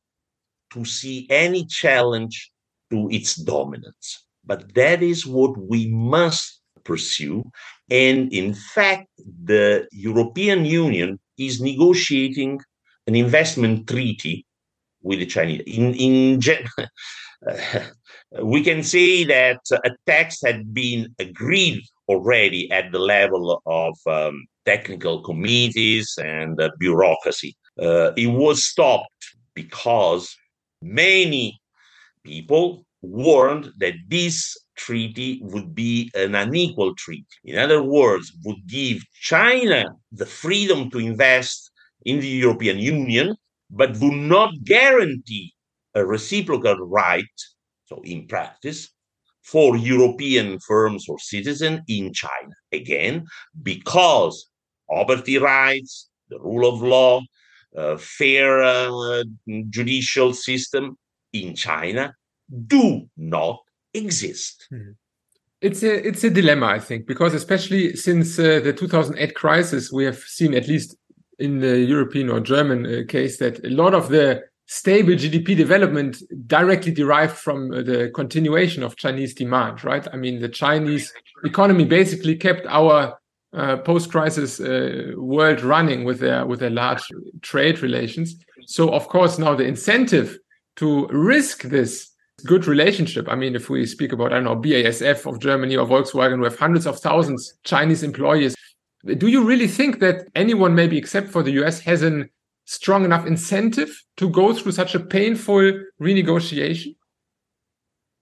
to 0.73 0.85
see 0.85 1.27
any 1.31 1.67
challenge 1.67 2.51
to 2.91 3.09
its 3.11 3.35
dominance. 3.35 4.25
But 4.45 4.75
that 4.75 5.03
is 5.03 5.27
what 5.27 5.57
we 5.57 5.89
must 5.89 6.61
pursue. 6.85 7.45
And 7.91 8.33
in 8.33 8.55
fact, 8.55 9.09
the 9.45 9.87
European 9.93 10.65
Union 10.65 11.19
is 11.39 11.61
negotiating 11.61 12.61
an 13.07 13.15
investment 13.15 13.89
treaty 13.89 14.47
with 15.03 15.19
the 15.19 15.27
Chinese. 15.27 15.63
In 15.67 15.95
in 15.95 16.41
we 18.43 18.63
can 18.63 18.83
say 18.83 19.25
that 19.25 19.61
a 19.71 19.91
text 20.07 20.47
had 20.47 20.73
been 20.73 21.15
agreed 21.19 21.83
already 22.09 22.71
at 22.71 22.93
the 22.93 22.99
level 22.99 23.63
of 23.67 23.97
um, 24.07 24.45
technical 24.65 25.23
committees 25.23 26.15
and 26.23 26.61
uh, 26.61 26.71
bureaucracy. 26.79 27.57
Uh, 27.81 28.13
it 28.17 28.27
was 28.29 28.65
stopped 28.65 29.37
because 29.55 30.35
many 30.83 31.59
people 32.25 32.85
warned 33.03 33.71
that 33.79 33.95
this 34.09 34.57
treaty 34.77 35.41
would 35.43 35.75
be 35.75 36.11
an 36.15 36.35
unequal 36.35 36.95
treaty. 36.97 37.27
In 37.45 37.59
other 37.59 37.83
words, 37.83 38.33
would 38.45 38.67
give 38.67 39.03
China 39.21 39.85
the 40.13 40.27
freedom 40.27 40.91
to 40.91 40.99
invest 40.99 41.71
in 42.05 42.21
the 42.21 42.29
European 42.29 42.79
Union, 42.79 43.37
but 43.71 43.99
would 43.99 44.13
not 44.13 44.53
guarantee 44.65 45.53
a 45.95 46.05
reciprocal 46.05 46.77
right, 46.77 47.25
so 47.87 48.01
in 48.05 48.27
practice, 48.27 48.91
for 49.45 49.77
European 49.77 50.59
firms 50.59 51.09
or 51.09 51.19
citizens 51.19 51.81
in 51.89 52.13
China. 52.13 52.55
Again, 52.73 53.27
because 53.63 54.51
property 54.89 55.39
rights, 55.39 56.09
the 56.29 56.41
rule 56.41 56.69
of 56.69 56.83
law, 56.83 57.21
uh, 57.77 57.97
fair 57.99 58.63
uh, 58.63 59.25
judicial 59.71 60.33
system 60.33 60.97
in 61.33 61.55
China 61.55 62.15
do 62.67 63.09
not 63.17 63.59
exist. 63.93 64.67
Mm-hmm. 64.73 64.93
It's 65.61 65.83
a 65.83 66.07
it's 66.07 66.23
a 66.25 66.31
dilemma, 66.31 66.67
I 66.67 66.79
think, 66.79 67.07
because 67.07 67.33
especially 67.33 67.97
since 67.97 68.39
uh, 68.39 68.61
the 68.63 68.73
2008 68.73 69.35
crisis, 69.35 69.91
we 69.91 70.05
have 70.05 70.19
seen 70.19 70.55
at 70.55 70.69
least 70.69 70.95
in 71.39 71.61
the 71.61 71.79
European 71.79 72.29
or 72.31 72.41
German 72.41 72.87
uh, 72.87 73.03
case 73.09 73.39
that 73.39 73.65
a 73.65 73.71
lot 73.71 73.95
of 73.95 74.11
the 74.11 74.45
stable 74.67 75.13
GDP 75.13 75.57
development 75.57 76.23
directly 76.47 76.93
derived 76.93 77.37
from 77.37 77.71
uh, 77.71 77.83
the 77.83 78.11
continuation 78.15 78.83
of 78.83 78.97
Chinese 78.97 79.35
demand, 79.35 79.85
right? 79.85 80.07
I 80.13 80.17
mean, 80.17 80.41
the 80.41 80.49
Chinese 80.49 81.13
economy 81.45 81.85
basically 81.85 82.37
kept 82.37 82.67
our 82.67 83.19
uh, 83.53 83.77
post-crisis 83.79 84.61
uh, 84.61 85.13
world 85.17 85.61
running 85.63 86.05
with 86.05 86.19
their 86.21 86.45
with 86.47 86.61
their 86.61 86.71
large 86.71 87.03
trade 87.43 87.81
relations. 87.83 88.37
So, 88.67 88.91
of 88.91 89.09
course, 89.09 89.39
now 89.39 89.55
the 89.55 89.65
incentive 89.65 90.39
to 90.77 91.07
risk 91.09 91.63
this 91.63 92.11
good 92.47 92.67
relationship. 92.67 93.29
I 93.29 93.37
mean, 93.37 93.55
if 93.55 93.71
we 93.71 93.87
speak 93.87 94.13
about 94.13 94.33
I 94.33 94.37
don't 94.37 94.45
know 94.45 94.57
BASF 94.57 95.27
of 95.27 95.39
Germany 95.41 95.77
or 95.77 95.87
Volkswagen, 95.87 96.39
we 96.39 96.47
have 96.47 96.59
hundreds 96.59 96.87
of 96.87 96.99
thousands 96.99 97.55
Chinese 97.65 98.03
employees. 98.03 98.57
Do 99.05 99.29
you 99.29 99.45
really 99.45 99.69
think 99.69 100.01
that 100.01 100.29
anyone, 100.35 100.75
maybe 100.75 100.97
except 100.97 101.29
for 101.29 101.43
the 101.43 101.53
US, 101.63 101.79
has 101.81 102.03
an 102.03 102.31
strong 102.65 103.05
enough 103.05 103.27
incentive 103.27 103.91
to 104.17 104.29
go 104.29 104.53
through 104.55 104.73
such 104.73 104.95
a 104.95 105.01
painful 105.01 105.73
renegotiation? 106.01 106.97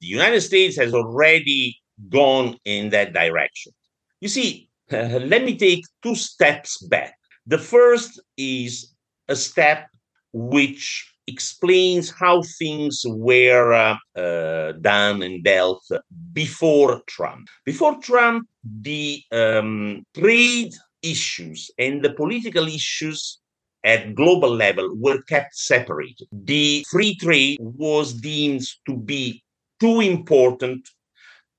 The 0.01 0.07
United 0.07 0.41
States 0.41 0.77
has 0.79 0.95
already 0.95 1.79
gone 2.09 2.57
in 2.65 2.91
that 2.91 3.13
direction. 3.13 3.73
You 4.21 4.29
see, 4.29 4.69
uh, 4.93 4.97
let 5.25 5.45
me 5.45 5.57
take 5.57 5.85
two 6.03 6.15
steps 6.15 6.83
back. 6.83 7.15
The 7.47 7.59
first 7.59 8.21
is 8.37 8.95
a 9.29 9.37
step 9.37 9.89
which 10.33 11.09
explains 11.27 12.11
how 12.11 12.43
things 12.59 13.03
were 13.07 13.73
uh, 13.73 14.21
uh, 14.21 14.73
done 14.81 15.23
and 15.23 15.45
dealt 15.45 15.85
before 16.33 17.03
Trump. 17.07 17.49
Before 17.65 17.97
Trump, 18.01 18.49
the 18.65 19.23
um, 19.31 20.05
trade 20.15 20.73
issues 21.03 21.71
and 21.79 22.03
the 22.03 22.13
political 22.13 22.67
issues 22.67 23.39
at 23.85 24.15
global 24.15 24.55
level 24.55 24.89
were 24.97 25.21
kept 25.23 25.55
separated. 25.57 26.29
The 26.33 26.85
free 26.91 27.17
trade 27.17 27.59
was 27.61 28.13
deemed 28.13 28.63
to 28.87 28.97
be 28.97 29.43
too 29.81 30.01
important 30.01 30.89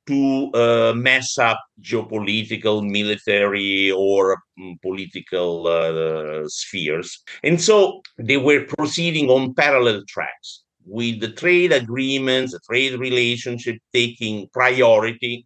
to 0.07 0.49
uh, 0.53 0.93
mess 0.95 1.37
up 1.37 1.59
geopolitical, 1.81 2.85
military, 2.87 3.91
or 3.91 4.33
um, 4.59 4.77
political 4.81 5.67
uh, 5.67 6.43
spheres. 6.47 7.21
And 7.41 7.61
so 7.61 8.01
they 8.17 8.37
were 8.37 8.65
proceeding 8.65 9.29
on 9.29 9.53
parallel 9.53 10.03
tracks 10.07 10.63
with 10.85 11.21
the 11.21 11.31
trade 11.31 11.71
agreements, 11.71 12.51
the 12.51 12.59
trade 12.69 12.99
relationship 12.99 13.77
taking 13.93 14.47
priority 14.51 15.45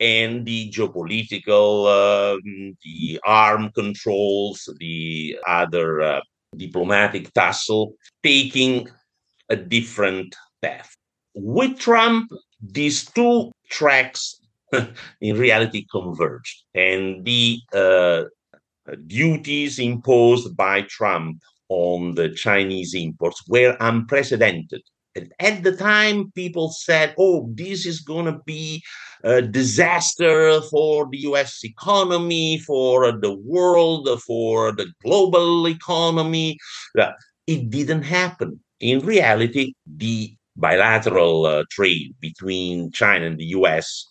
and 0.00 0.46
the 0.46 0.70
geopolitical, 0.70 1.86
uh, 1.86 2.38
the 2.82 3.20
arm 3.24 3.70
controls, 3.74 4.68
the 4.78 5.38
other 5.46 6.00
uh, 6.00 6.20
diplomatic 6.56 7.32
tussle, 7.34 7.94
taking 8.22 8.88
a 9.50 9.56
different 9.56 10.34
path. 10.62 10.96
With 11.34 11.78
Trump, 11.78 12.30
these 12.60 13.04
two 13.04 13.52
tracks 13.68 14.40
in 15.20 15.38
reality 15.38 15.86
converged, 15.90 16.64
and 16.74 17.24
the 17.24 17.58
uh, 17.74 18.24
duties 19.06 19.78
imposed 19.78 20.56
by 20.56 20.82
Trump 20.82 21.38
on 21.68 22.14
the 22.14 22.30
Chinese 22.30 22.94
imports 22.94 23.42
were 23.48 23.76
unprecedented 23.80 24.82
at 25.38 25.62
the 25.62 25.76
time, 25.76 26.30
people 26.32 26.70
said, 26.70 27.14
oh, 27.18 27.50
this 27.54 27.86
is 27.86 28.00
going 28.00 28.26
to 28.26 28.38
be 28.44 28.82
a 29.24 29.42
disaster 29.42 30.60
for 30.62 31.08
the 31.10 31.18
US 31.30 31.64
economy, 31.64 32.58
for 32.58 33.12
the 33.12 33.34
world, 33.34 34.08
for 34.22 34.72
the 34.72 34.86
global 35.02 35.68
economy. 35.68 36.58
It 37.46 37.70
didn't 37.70 38.02
happen. 38.02 38.60
In 38.78 39.00
reality, 39.00 39.74
the 39.86 40.34
bilateral 40.56 41.46
uh, 41.46 41.64
trade 41.70 42.14
between 42.20 42.90
China 42.92 43.26
and 43.26 43.38
the 43.38 43.46
US 43.56 44.06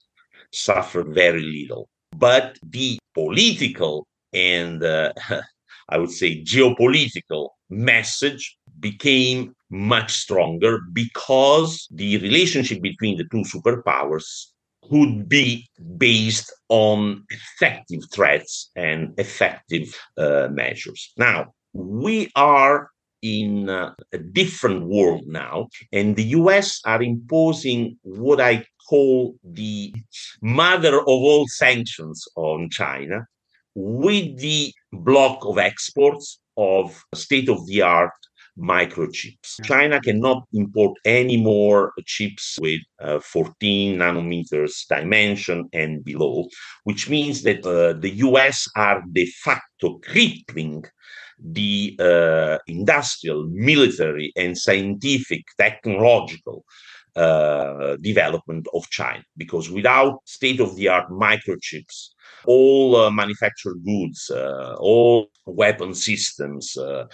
suffered 0.52 1.14
very 1.14 1.42
little. 1.42 1.90
But 2.16 2.58
the 2.64 3.00
political 3.14 4.08
and 4.34 4.84
uh, 4.84 5.14
I 5.90 5.98
would 5.98 6.12
say 6.12 6.44
geopolitical 6.44 7.50
message 7.70 8.58
became 8.80 9.56
much 9.70 10.14
stronger 10.14 10.80
because 10.94 11.88
the 11.92 12.18
relationship 12.18 12.82
between 12.82 13.18
the 13.18 13.26
two 13.32 13.44
superpowers 13.44 14.48
could 14.90 15.30
be 15.30 15.68
based 15.98 16.52
on 16.70 17.24
effective 17.30 18.02
threats 18.14 18.72
and 18.76 19.14
effective 19.20 19.96
uh, 20.18 20.48
measures. 20.52 21.14
Now, 21.18 21.54
we 21.74 22.32
are 22.36 22.90
in 23.22 23.70
uh, 23.70 23.94
a 24.14 24.18
different 24.18 24.88
world 24.88 25.24
now, 25.28 25.68
and 25.92 26.16
the 26.16 26.24
US 26.40 26.82
are 26.86 27.04
imposing 27.04 27.98
what 28.02 28.40
I 28.40 28.66
call 28.90 29.36
the 29.44 29.94
mother 30.42 31.00
of 31.00 31.08
all 31.08 31.48
sanctions 31.48 32.26
on 32.36 32.70
China 32.70 33.28
with 33.76 34.38
the 34.40 34.74
block 34.92 35.46
of 35.46 35.58
exports 35.58 36.40
of 36.58 37.04
state 37.14 37.50
of 37.50 37.66
the 37.68 37.82
art 37.82 38.12
microchips. 38.60 39.64
China 39.64 40.00
cannot 40.02 40.44
import 40.54 40.98
any 41.06 41.38
more 41.38 41.94
chips 42.06 42.58
with 42.60 42.82
uh, 43.00 43.20
14 43.20 43.98
nanometers 43.98 44.88
dimension 44.88 45.70
and 45.74 46.04
below, 46.04 46.48
which 46.84 47.10
means 47.10 47.44
that 47.44 47.66
uh, 47.66 47.94
the 47.94 48.12
US 48.28 48.68
are 48.76 49.02
de 49.12 49.26
facto 49.26 50.00
crippling 50.00 50.84
the 51.42 51.96
uh, 52.00 52.58
industrial, 52.68 53.48
military, 53.50 54.34
and 54.36 54.58
scientific, 54.58 55.46
technological 55.58 56.66
uh, 57.20 57.98
development 58.02 58.66
of 58.74 58.90
China. 58.90 59.24
Because 59.36 59.70
without 59.70 60.20
state 60.26 60.60
of 60.60 60.76
the 60.76 60.88
art 60.88 61.10
microchips, 61.10 62.10
all 62.46 62.96
uh, 62.96 63.12
manufactured 63.12 63.78
goods, 63.86 64.32
uh, 64.32 64.76
all 64.80 65.28
weapon 65.46 65.94
systems, 65.94 66.78
uh, 66.78 67.06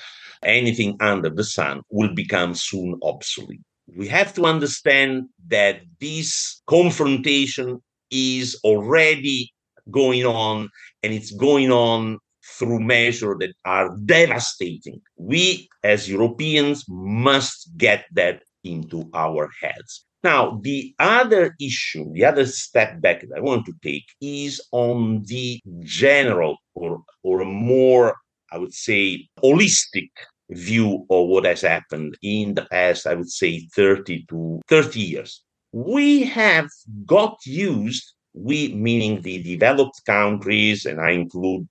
anything 0.43 0.95
under 0.99 1.29
the 1.29 1.43
sun 1.43 1.81
will 1.89 2.13
become 2.13 2.53
soon 2.53 2.99
obsolete. 3.01 3.61
We 3.95 4.07
have 4.07 4.33
to 4.35 4.45
understand 4.45 5.25
that 5.47 5.81
this 5.99 6.61
confrontation 6.67 7.81
is 8.11 8.59
already 8.63 9.53
going 9.91 10.25
on 10.25 10.69
and 11.03 11.13
it's 11.13 11.31
going 11.31 11.71
on 11.71 12.19
through 12.57 12.79
measures 12.79 13.37
that 13.39 13.53
are 13.65 13.95
devastating. 14.05 15.01
We 15.17 15.67
as 15.83 16.09
Europeans 16.09 16.85
must 16.87 17.69
get 17.77 18.05
that 18.13 18.43
into 18.65 19.09
our 19.13 19.49
heads. 19.61 20.05
Now, 20.23 20.59
the 20.63 20.95
other 20.97 21.55
issue, 21.61 22.11
the 22.13 22.25
other 22.25 22.47
step 22.47 22.99
back 22.99 23.21
that 23.21 23.37
I 23.37 23.41
want 23.41 23.65
to 23.67 23.73
take 23.83 24.05
is 24.21 24.59
on 24.71 25.21
the 25.25 25.61
general 25.81 26.57
or, 26.73 27.03
or 27.21 27.45
more, 27.45 28.15
I 28.51 28.57
would 28.57 28.73
say, 28.73 29.27
holistic 29.43 30.09
view 30.49 31.05
of 31.09 31.27
what 31.27 31.45
has 31.45 31.61
happened 31.61 32.17
in 32.23 32.55
the 32.55 32.65
past, 32.65 33.05
I 33.05 33.13
would 33.13 33.29
say 33.29 33.67
30 33.75 34.25
to 34.29 34.61
30 34.67 34.99
years. 34.99 35.43
We 35.71 36.23
have 36.23 36.69
got 37.05 37.37
used, 37.45 38.13
we 38.33 38.73
meaning 38.73 39.21
the 39.21 39.43
developed 39.43 40.01
countries, 40.05 40.85
and 40.85 40.99
I 41.01 41.11
include 41.11 41.67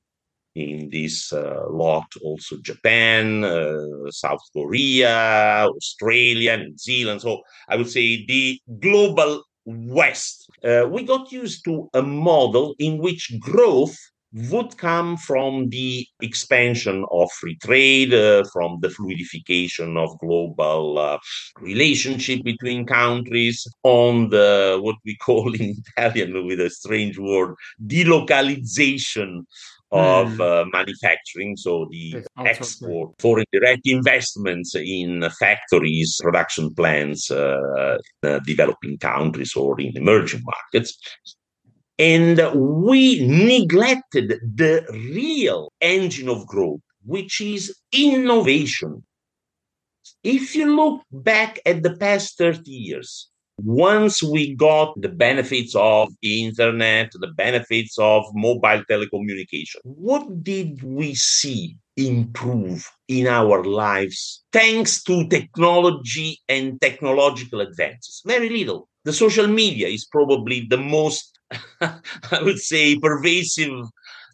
in 0.55 0.89
this 0.91 1.33
uh, 1.33 1.65
lot 1.69 2.07
also 2.23 2.57
Japan, 2.63 3.45
uh, 3.45 4.11
South 4.11 4.43
Korea, 4.53 5.67
Australia, 5.69 6.57
New 6.57 6.77
Zealand. 6.79 7.21
So 7.23 7.43
I 7.69 7.77
would 7.77 7.91
say 7.91 8.25
the 8.27 8.61
global 8.81 9.43
West. 9.67 10.51
Uh, 10.63 10.87
we 10.91 11.05
got 11.05 11.33
used 11.33 11.65
to 11.65 11.89
a 11.95 12.03
model 12.03 12.75
in 12.79 12.99
which 12.99 13.33
growth 13.41 13.97
would 14.51 14.77
come 14.77 15.17
from 15.17 15.69
the 15.69 16.07
expansion 16.21 17.05
of 17.13 17.31
free 17.33 17.57
trade, 17.63 18.13
uh, 18.13 18.43
from 18.53 18.79
the 18.81 18.89
fluidification 18.89 19.97
of 19.97 20.19
global 20.19 20.99
uh, 20.99 21.19
relationship 21.61 22.43
between 22.43 22.85
countries, 22.85 23.65
on 23.85 24.29
the 24.31 24.79
what 24.83 24.97
we 25.05 25.17
call 25.17 25.55
in 25.55 25.77
Italian 25.97 26.47
with 26.47 26.61
a 26.61 26.69
strange 26.69 27.17
word, 27.17 27.55
delocalization 27.87 29.45
of 29.95 30.33
mm. 30.33 30.41
uh, 30.41 30.65
manufacturing, 30.73 31.57
so 31.57 31.87
the 31.89 32.25
export, 32.39 33.13
foreign 33.21 33.47
direct 33.53 33.83
investments 33.85 34.75
in 34.75 35.25
factories, 35.39 36.19
production 36.21 36.75
plants, 36.75 37.31
uh, 37.31 37.99
developing 38.45 38.99
countries 38.99 39.55
or 39.55 39.81
in 39.81 39.97
emerging 39.97 40.43
markets. 40.45 40.99
And 41.97 42.41
we 42.55 43.25
neglected 43.25 44.41
the 44.43 44.85
real 44.91 45.71
engine 45.81 46.29
of 46.29 46.45
growth, 46.49 46.81
which 47.05 47.41
is 47.41 47.73
innovation. 47.93 49.05
If 50.25 50.57
you 50.57 50.75
look 50.75 51.03
back 51.13 51.61
at 51.65 51.85
the 51.85 51.97
past 51.97 52.37
30 52.37 52.69
years, 52.69 53.31
once 53.59 54.23
we 54.23 54.55
got 54.55 55.01
the 55.01 55.09
benefits 55.09 55.75
of 55.77 56.09
the 56.23 56.45
internet, 56.45 57.11
the 57.13 57.33
benefits 57.37 57.97
of 57.99 58.25
mobile 58.35 58.83
telecommunication, 58.91 59.77
what 59.85 60.43
did 60.43 60.83
we 60.83 61.15
see 61.15 61.77
improve 61.97 62.91
in 63.07 63.29
our 63.29 63.63
lives 63.63 64.43
thanks 64.53 65.03
to 65.05 65.29
technology 65.29 66.41
and 66.49 66.81
technological 66.81 67.61
advances? 67.61 68.23
Very 68.27 68.49
little. 68.49 68.89
The 69.05 69.13
social 69.13 69.47
media 69.47 69.89
is 69.89 70.07
probably 70.07 70.67
the 70.69 70.79
most, 70.79 71.39
I 71.81 72.43
would 72.43 72.59
say, 72.59 72.99
pervasive 72.99 73.85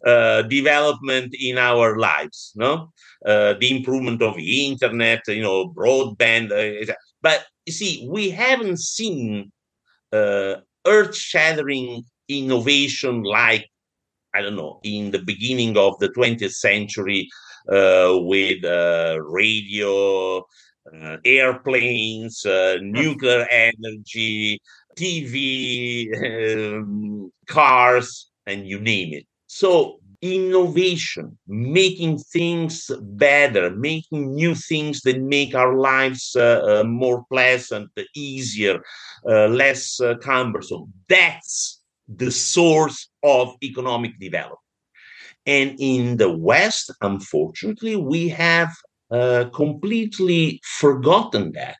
uh, 0.05 0.41
development 0.43 1.35
in 1.39 1.57
our 1.57 1.97
lives. 1.97 2.53
No, 2.55 2.91
uh, 3.25 3.53
the 3.59 3.75
improvement 3.77 4.21
of 4.21 4.35
the 4.35 4.67
internet, 4.67 5.21
you 5.27 5.43
know, 5.43 5.69
broadband. 5.69 6.51
Uh, 6.51 6.93
but 7.21 7.45
you 7.65 7.73
see, 7.73 8.07
we 8.09 8.29
haven't 8.29 8.79
seen 8.79 9.51
uh, 10.11 10.55
earth-shattering 10.85 12.03
innovation 12.27 13.23
like 13.23 13.67
I 14.33 14.41
don't 14.41 14.55
know 14.55 14.79
in 14.83 15.11
the 15.11 15.19
beginning 15.19 15.77
of 15.77 15.99
the 15.99 16.09
20th 16.09 16.53
century 16.53 17.27
uh, 17.69 18.17
with 18.21 18.63
uh, 18.63 19.17
radio, 19.21 20.39
uh, 20.39 21.17
airplanes, 21.25 22.45
uh, 22.45 22.77
nuclear 22.81 23.45
energy, 23.51 24.59
TV, 24.97 26.09
um, 26.77 27.31
cars, 27.47 28.31
and 28.47 28.67
you 28.67 28.79
name 28.79 29.13
it. 29.13 29.25
So 29.47 29.99
innovation, 30.21 31.37
making 31.47 32.19
things 32.19 32.89
better, 33.01 33.71
making 33.71 34.35
new 34.35 34.53
things 34.55 35.01
that 35.01 35.19
make 35.21 35.55
our 35.55 35.75
lives 35.75 36.35
uh, 36.35 36.81
uh, 36.81 36.83
more 36.83 37.23
pleasant, 37.31 37.89
easier, 38.15 38.81
uh, 39.27 39.47
less 39.47 39.99
uh, 39.99 40.15
cumbersome. 40.21 40.93
That's 41.09 41.81
the 42.07 42.31
source 42.31 43.09
of 43.23 43.55
economic 43.63 44.19
development. 44.19 44.59
And 45.45 45.75
in 45.79 46.17
the 46.17 46.31
West, 46.31 46.91
unfortunately, 47.01 47.95
we 47.95 48.29
have 48.29 48.71
uh, 49.09 49.45
completely 49.53 50.61
forgotten 50.63 51.51
that 51.53 51.79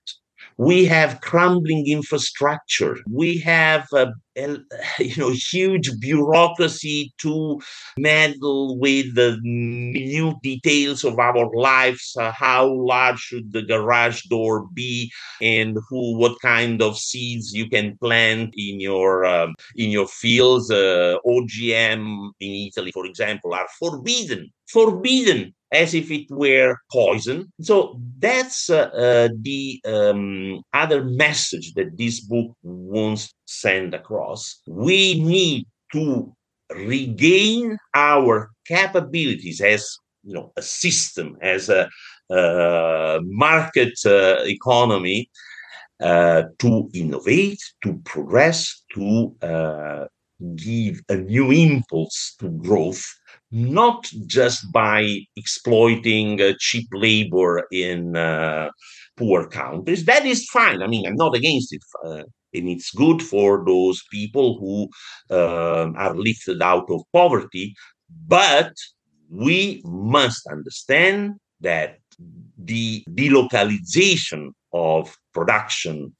we 0.57 0.85
have 0.85 1.21
crumbling 1.21 1.87
infrastructure 1.87 2.97
we 3.09 3.37
have 3.39 3.87
a, 3.93 4.07
you 4.99 5.15
know 5.17 5.31
huge 5.31 5.91
bureaucracy 5.99 7.13
to 7.17 7.59
meddle 7.97 8.77
with 8.79 9.13
the 9.15 9.37
new 9.43 10.33
details 10.41 11.03
of 11.03 11.19
our 11.19 11.49
lives 11.53 12.15
uh, 12.19 12.31
how 12.31 12.67
large 12.67 13.19
should 13.19 13.51
the 13.51 13.61
garage 13.61 14.21
door 14.23 14.67
be 14.73 15.11
and 15.41 15.77
who 15.89 16.17
what 16.17 16.39
kind 16.41 16.81
of 16.81 16.97
seeds 16.97 17.53
you 17.53 17.69
can 17.69 17.97
plant 17.97 18.53
in 18.57 18.79
your 18.79 19.25
um, 19.25 19.53
in 19.75 19.89
your 19.89 20.07
fields 20.07 20.71
uh, 20.71 21.17
ogm 21.25 22.29
in 22.39 22.51
italy 22.67 22.91
for 22.91 23.05
example 23.05 23.53
are 23.53 23.67
forbidden 23.79 24.49
forbidden 24.69 25.53
as 25.71 25.93
if 25.93 26.11
it 26.11 26.27
were 26.29 26.75
poison. 26.91 27.51
So 27.61 27.99
that's 28.19 28.69
uh, 28.69 28.89
uh, 28.93 29.29
the 29.41 29.81
um, 29.85 30.61
other 30.73 31.03
message 31.03 31.73
that 31.75 31.97
this 31.97 32.19
book 32.19 32.51
wants 32.61 33.33
send 33.59 33.93
across. 33.93 34.61
We 34.67 35.21
need 35.21 35.67
to 35.93 36.33
regain 36.75 37.77
our 37.95 38.49
capabilities 38.67 39.61
as 39.61 39.97
you 40.23 40.33
know 40.33 40.53
a 40.57 40.61
system, 40.61 41.37
as 41.41 41.69
a 41.69 41.89
uh, 42.29 43.19
market 43.23 43.93
uh, 44.05 44.37
economy. 44.45 45.29
Uh, 46.01 46.45
to 46.57 46.89
innovate, 46.95 47.59
to 47.83 47.93
progress, 48.05 48.81
to 48.91 49.35
uh, 49.43 50.07
give 50.55 50.99
a 51.09 51.15
new 51.15 51.51
impulse 51.51 52.33
to 52.39 52.49
growth 52.49 53.05
not 53.51 54.09
just 54.25 54.71
by 54.71 55.19
exploiting 55.35 56.41
uh, 56.41 56.53
cheap 56.59 56.87
labor 56.93 57.67
in 57.71 58.15
uh, 58.15 58.69
poor 59.17 59.47
countries. 59.47 60.05
That 60.05 60.25
is 60.25 60.45
fine. 60.49 60.81
I 60.81 60.87
mean, 60.87 61.05
I'm 61.05 61.15
not 61.15 61.35
against 61.35 61.73
it. 61.73 61.81
Uh, 62.53 62.57
and 62.57 62.69
it's 62.69 62.91
good 62.91 63.21
for 63.21 63.63
those 63.65 64.03
people 64.11 64.57
who 64.59 64.89
um, 65.35 65.95
are 65.97 66.15
lifted 66.15 66.61
out 66.61 66.89
of 66.89 67.01
poverty. 67.13 67.75
But 68.27 68.73
we 69.29 69.81
must 69.85 70.47
understand 70.47 71.35
that 71.61 71.97
the 72.57 73.03
delocalization 73.09 74.51
of 74.73 75.15
production 75.33 76.15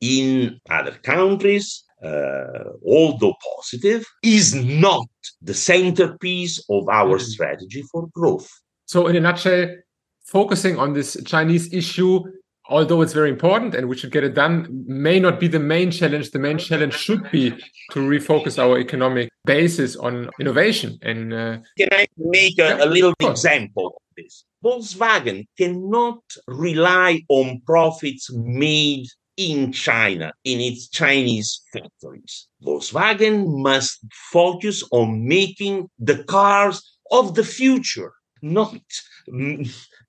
in 0.00 0.60
other 0.70 0.92
countries 1.02 1.84
uh, 2.02 2.64
although 2.86 3.34
positive, 3.56 4.06
is 4.22 4.54
not 4.54 5.06
the 5.42 5.54
centerpiece 5.54 6.58
of 6.70 6.88
our 6.88 7.18
mm. 7.18 7.20
strategy 7.20 7.82
for 7.92 8.08
growth. 8.14 8.48
So, 8.86 9.06
in 9.06 9.16
a 9.16 9.20
nutshell, 9.20 9.76
focusing 10.24 10.78
on 10.78 10.94
this 10.94 11.16
Chinese 11.24 11.72
issue, 11.72 12.22
although 12.70 13.02
it's 13.02 13.12
very 13.12 13.28
important 13.28 13.74
and 13.74 13.88
we 13.88 13.96
should 13.96 14.12
get 14.12 14.24
it 14.24 14.34
done, 14.34 14.84
may 14.86 15.18
not 15.20 15.38
be 15.40 15.48
the 15.48 15.58
main 15.58 15.90
challenge. 15.90 16.30
The 16.30 16.38
main 16.38 16.58
challenge 16.58 16.94
should 16.94 17.30
be 17.30 17.50
to 17.90 17.98
refocus 17.98 18.58
our 18.58 18.78
economic 18.78 19.28
basis 19.44 19.96
on 19.96 20.30
innovation. 20.40 20.98
And 21.02 21.34
uh, 21.34 21.58
can 21.76 21.88
I 21.92 22.06
make 22.16 22.58
a, 22.58 22.78
yeah, 22.78 22.84
a 22.84 22.86
little 22.86 23.14
example 23.20 23.88
of 23.88 24.02
this? 24.16 24.44
Volkswagen 24.64 25.46
cannot 25.58 26.22
rely 26.46 27.20
on 27.28 27.60
profits 27.66 28.30
made 28.32 29.06
in 29.36 29.72
China, 29.72 30.32
in 30.44 30.60
its 30.60 30.88
Chinese 30.88 31.62
factories. 31.72 32.46
Volkswagen 32.62 33.62
must 33.62 34.04
focus 34.32 34.84
on 34.92 35.26
making 35.26 35.88
the 35.98 36.22
cars 36.24 36.98
of 37.10 37.34
the 37.34 37.42
future, 37.42 38.12
not 38.42 38.74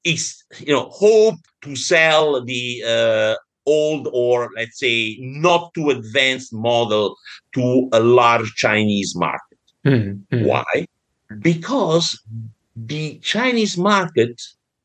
is 0.03 0.43
you 0.59 0.73
know 0.73 0.89
hope 0.89 1.35
to 1.61 1.75
sell 1.75 2.43
the 2.43 2.83
uh, 2.87 3.35
old 3.65 4.07
or 4.11 4.49
let's 4.55 4.79
say 4.79 5.17
not 5.19 5.73
too 5.73 5.89
advanced 5.89 6.53
model 6.53 7.15
to 7.53 7.87
a 7.93 7.99
large 7.99 8.53
Chinese 8.55 9.15
market. 9.15 9.59
Mm-hmm. 9.85 10.45
Why? 10.45 10.87
Because 11.41 12.19
the 12.75 13.19
Chinese 13.19 13.77
market 13.77 14.41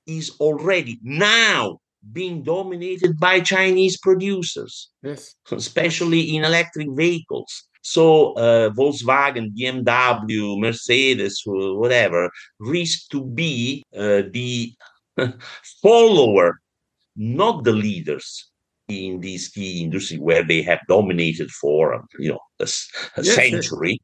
is 0.07 0.31
already 0.41 0.99
now 1.03 1.81
being 2.13 2.43
dominated 2.43 3.19
by 3.19 3.41
Chinese 3.41 3.99
producers, 3.99 4.91
yes. 5.03 5.35
especially 5.51 6.37
in 6.37 6.45
electric 6.45 6.89
vehicles. 6.93 7.65
So 7.87 8.33
uh, 8.33 8.71
Volkswagen, 8.71 9.55
BMW, 9.57 10.59
Mercedes, 10.59 11.43
whatever, 11.47 12.31
risk 12.59 13.09
to 13.11 13.25
be 13.25 13.85
uh, 13.97 14.23
the 14.31 14.73
follower, 15.83 16.59
not 17.15 17.63
the 17.63 17.73
leaders 17.73 18.51
in 18.89 19.21
these 19.21 19.49
key 19.49 19.83
industry 19.83 20.19
where 20.19 20.43
they 20.43 20.63
have 20.63 20.81
dominated 20.89 21.51
for 21.51 22.05
you 22.19 22.31
know 22.31 22.41
a, 22.59 22.69
a 23.17 23.23
yes, 23.23 23.35
century. 23.35 24.01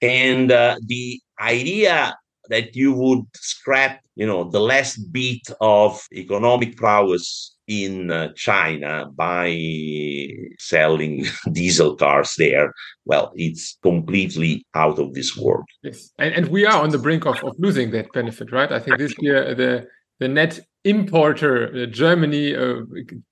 Yes. 0.00 0.10
And 0.10 0.52
uh, 0.52 0.76
the 0.86 1.20
idea 1.40 2.16
that 2.48 2.76
you 2.76 2.92
would 2.92 3.24
scrap, 3.34 4.00
you 4.14 4.26
know, 4.26 4.44
the 4.44 4.60
last 4.60 5.12
bit 5.12 5.42
of 5.60 6.06
economic 6.12 6.76
prowess 6.76 7.56
in 7.66 8.10
uh, 8.10 8.32
China 8.34 9.06
by 9.14 10.28
selling 10.58 11.26
diesel 11.52 11.96
cars 11.96 12.34
there, 12.38 12.72
well, 13.04 13.32
it's 13.34 13.76
completely 13.82 14.64
out 14.74 14.98
of 14.98 15.14
this 15.14 15.36
world. 15.36 15.64
Yes, 15.82 16.10
and, 16.18 16.34
and 16.34 16.48
we 16.48 16.64
are 16.64 16.82
on 16.82 16.90
the 16.90 16.98
brink 16.98 17.26
of, 17.26 17.42
of 17.42 17.54
losing 17.58 17.90
that 17.90 18.12
benefit, 18.12 18.52
right? 18.52 18.70
I 18.70 18.78
think 18.78 18.98
this 18.98 19.14
year 19.18 19.54
the 19.54 19.86
the 20.18 20.28
net 20.28 20.60
importer, 20.84 21.82
uh, 21.82 21.86
Germany, 21.86 22.54
uh, 22.54 22.76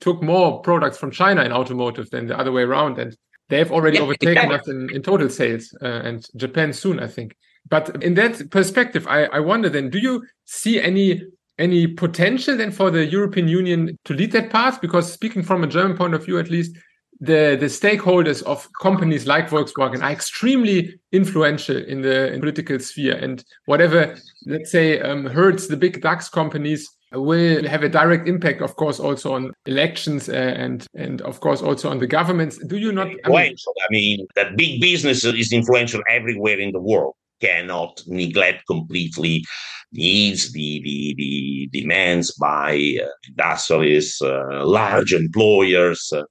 took 0.01 0.23
more 0.23 0.61
products 0.61 0.99
from 0.99 1.11
China 1.11 1.43
in 1.43 1.53
automotive 1.53 2.11
than 2.11 2.27
the 2.27 2.39
other 2.39 2.53
way 2.53 2.63
around, 2.63 2.99
and 2.99 3.17
they 3.49 3.59
have 3.59 3.73
already 3.73 3.97
yeah, 3.97 4.03
overtaken 4.03 4.53
us 4.53 4.69
in, 4.69 4.91
in 4.93 5.03
total 5.03 5.31
sales, 5.31 5.75
uh, 5.83 5.87
and 5.87 6.27
Japan 6.37 6.73
soon, 6.73 7.01
I 7.01 7.07
think. 7.07 7.37
But 7.69 8.03
in 8.03 8.15
that 8.15 8.51
perspective, 8.51 9.07
I, 9.07 9.25
I 9.25 9.41
wonder 9.41 9.69
then, 9.69 9.91
do 9.91 9.99
you 9.99 10.25
see 10.45 10.81
any 10.81 11.23
any 11.57 11.87
potential 11.87 12.57
then 12.57 12.73
for 12.73 12.91
the 12.91 13.07
European 13.07 13.47
Union 13.49 13.97
to 14.05 14.15
lead 14.15 14.33
that 14.33 14.51
path? 14.51 14.81
Because 14.81 15.13
speaking 15.13 15.43
from 15.43 15.65
a 15.65 15.69
German 15.69 15.97
point 15.97 16.15
of 16.15 16.25
view, 16.25 16.39
at 16.39 16.51
least, 16.51 16.77
the 17.21 17.57
the 17.59 17.67
stakeholders 17.67 18.43
of 18.43 18.69
companies 18.83 19.27
like 19.27 19.49
Volkswagen 19.49 20.03
are 20.03 20.11
extremely 20.11 20.99
influential 21.13 21.77
in 21.77 22.03
the 22.03 22.33
in 22.33 22.41
political 22.41 22.79
sphere, 22.79 23.17
and 23.17 23.45
whatever 23.67 24.17
let's 24.47 24.71
say 24.71 25.01
um, 25.01 25.27
hurts 25.27 25.69
the 25.69 25.77
big 25.77 26.03
DAX 26.03 26.29
companies 26.29 26.91
will 27.13 27.67
have 27.69 27.85
a 27.85 27.89
direct 27.89 28.27
impact, 28.27 28.61
of 28.61 28.75
course, 28.75 28.99
also 28.99 29.33
on 29.35 29.53
elections 29.67 30.29
uh, 30.29 30.33
and 30.33 30.87
and 30.95 31.23
of 31.23 31.41
course 31.41 31.63
also 31.63 31.89
on 31.89 31.99
the 31.99 32.07
governments. 32.07 32.59
Do 32.59 32.77
you 32.77 32.93
not? 32.93 33.07
I 33.25 33.29
mean, 33.29 33.57
I 33.89 33.91
mean 33.91 34.27
that 34.35 34.57
big 34.57 34.81
business 34.81 35.25
is 35.25 35.53
influential 35.53 36.03
everywhere 36.11 36.59
in 36.59 36.73
the 36.73 36.81
world 36.81 37.15
cannot 37.41 38.03
neglect 38.07 38.67
completely 38.67 39.45
needs, 39.93 40.53
the, 40.53 40.81
the, 40.83 41.15
the 41.17 41.81
demands 41.81 42.33
by 42.33 42.99
uh, 43.03 43.07
industrialists, 43.29 44.21
uh, 44.21 44.65
large 44.65 45.13
employers, 45.13 46.13
uh, 46.13 46.25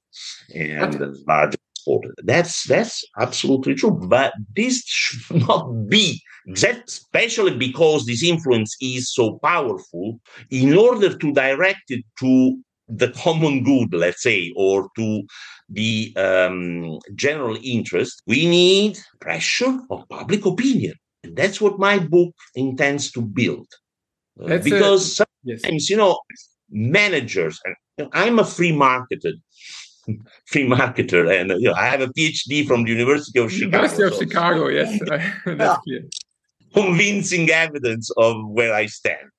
and 0.54 1.16
large 1.26 1.54
exported. 1.84 2.14
That's 2.24 2.64
that's 2.64 3.04
absolutely 3.18 3.74
true. 3.74 3.92
But 3.92 4.32
this 4.54 4.82
should 4.86 5.42
not 5.48 5.88
be 5.88 6.22
especially 6.56 7.56
because 7.56 8.04
this 8.04 8.22
influence 8.22 8.76
is 8.80 9.12
so 9.12 9.38
powerful. 9.42 10.20
In 10.50 10.76
order 10.76 11.16
to 11.16 11.32
direct 11.32 11.90
it 11.90 12.04
to 12.20 12.58
the 12.88 13.10
common 13.12 13.64
good, 13.64 13.92
let's 13.94 14.22
say, 14.22 14.52
or 14.56 14.88
to 14.96 15.22
the 15.68 16.12
um, 16.16 16.98
general 17.14 17.56
interest, 17.62 18.22
we 18.26 18.46
need 18.46 18.98
pressure 19.20 19.80
of 19.90 20.08
public 20.08 20.44
opinion. 20.44 20.94
And 21.22 21.36
that's 21.36 21.60
what 21.60 21.78
my 21.78 21.98
book 21.98 22.34
intends 22.54 23.10
to 23.12 23.22
build. 23.22 23.66
Uh, 24.40 24.58
because 24.58 25.20
a, 25.20 25.24
sometimes, 25.46 25.64
yes. 25.64 25.90
you 25.90 25.96
know, 25.96 26.18
managers, 26.70 27.60
and 27.64 27.74
you 27.96 28.04
know, 28.04 28.10
I'm 28.12 28.38
a 28.38 28.44
free 28.44 28.72
marketer, 28.72 29.32
free 30.46 30.66
marketer, 30.66 31.40
and 31.40 31.50
you 31.60 31.68
know, 31.68 31.74
I 31.74 31.86
have 31.86 32.00
a 32.00 32.08
PhD 32.08 32.66
from 32.66 32.84
the 32.84 32.90
University 32.90 33.38
of 33.38 33.52
Chicago. 33.52 33.76
University 33.76 34.02
of 34.02 34.14
so, 34.14 34.20
Chicago, 34.20 34.68
yes, 34.68 34.98
that's 35.46 35.78
clear. 35.82 36.02
Convincing 36.74 37.48
evidence 37.50 38.10
of 38.16 38.36
where 38.48 38.74
I 38.74 38.86
stand. 38.86 39.30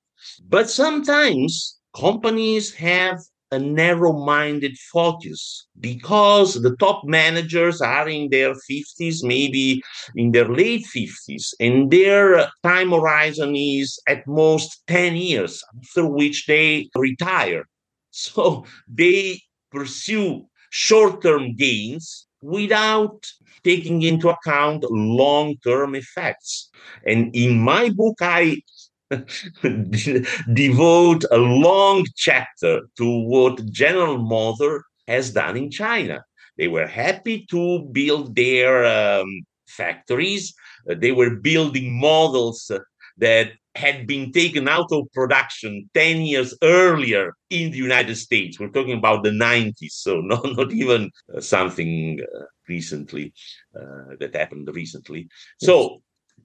But 0.48 0.70
sometimes 0.70 1.78
companies 1.94 2.74
have 2.74 3.20
a 3.52 3.58
narrow 3.58 4.12
minded 4.12 4.76
focus 4.92 5.66
because 5.78 6.54
the 6.62 6.74
top 6.76 7.02
managers 7.04 7.80
are 7.80 8.08
in 8.08 8.28
their 8.30 8.54
50s, 8.54 9.22
maybe 9.22 9.82
in 10.14 10.32
their 10.32 10.48
late 10.48 10.84
50s, 10.86 11.54
and 11.60 11.90
their 11.90 12.48
time 12.62 12.90
horizon 12.90 13.54
is 13.54 13.98
at 14.08 14.26
most 14.26 14.82
10 14.86 15.16
years, 15.16 15.62
after 15.78 16.06
which 16.06 16.46
they 16.46 16.88
retire. 16.96 17.64
So 18.18 18.64
they 18.88 19.42
pursue 19.70 20.46
short 20.70 21.22
term 21.22 21.54
gains 21.54 22.26
without 22.40 23.26
taking 23.62 24.00
into 24.02 24.30
account 24.30 24.84
long 24.90 25.56
term 25.64 25.94
effects. 25.94 26.70
And 27.04 27.34
in 27.34 27.60
my 27.60 27.90
book, 27.90 28.16
I 28.20 28.62
devote 30.52 31.24
a 31.30 31.36
long 31.36 32.04
chapter 32.16 32.82
to 32.96 33.20
what 33.26 33.64
General 33.66 34.18
Motors 34.18 34.82
has 35.06 35.32
done 35.32 35.56
in 35.56 35.70
China. 35.70 36.24
They 36.58 36.68
were 36.68 36.86
happy 36.86 37.46
to 37.50 37.80
build 37.92 38.34
their 38.34 38.84
um, 38.84 39.28
factories. 39.68 40.54
Uh, 40.90 40.94
they 40.98 41.12
were 41.12 41.36
building 41.36 42.00
models 42.00 42.70
that 43.18 43.52
had 43.74 44.06
been 44.06 44.32
taken 44.32 44.68
out 44.68 44.90
of 44.90 45.12
production 45.12 45.88
10 45.94 46.22
years 46.22 46.54
earlier 46.62 47.34
in 47.50 47.70
the 47.70 47.76
United 47.76 48.16
States. 48.16 48.58
We're 48.58 48.70
talking 48.70 48.96
about 48.96 49.22
the 49.22 49.30
90s, 49.30 49.92
so 49.92 50.20
not, 50.22 50.44
not 50.56 50.72
even 50.72 51.10
uh, 51.34 51.40
something 51.40 52.20
uh, 52.20 52.44
recently 52.68 53.34
uh, 53.78 54.16
that 54.18 54.34
happened 54.34 54.68
recently. 54.72 55.28
So 55.60 56.02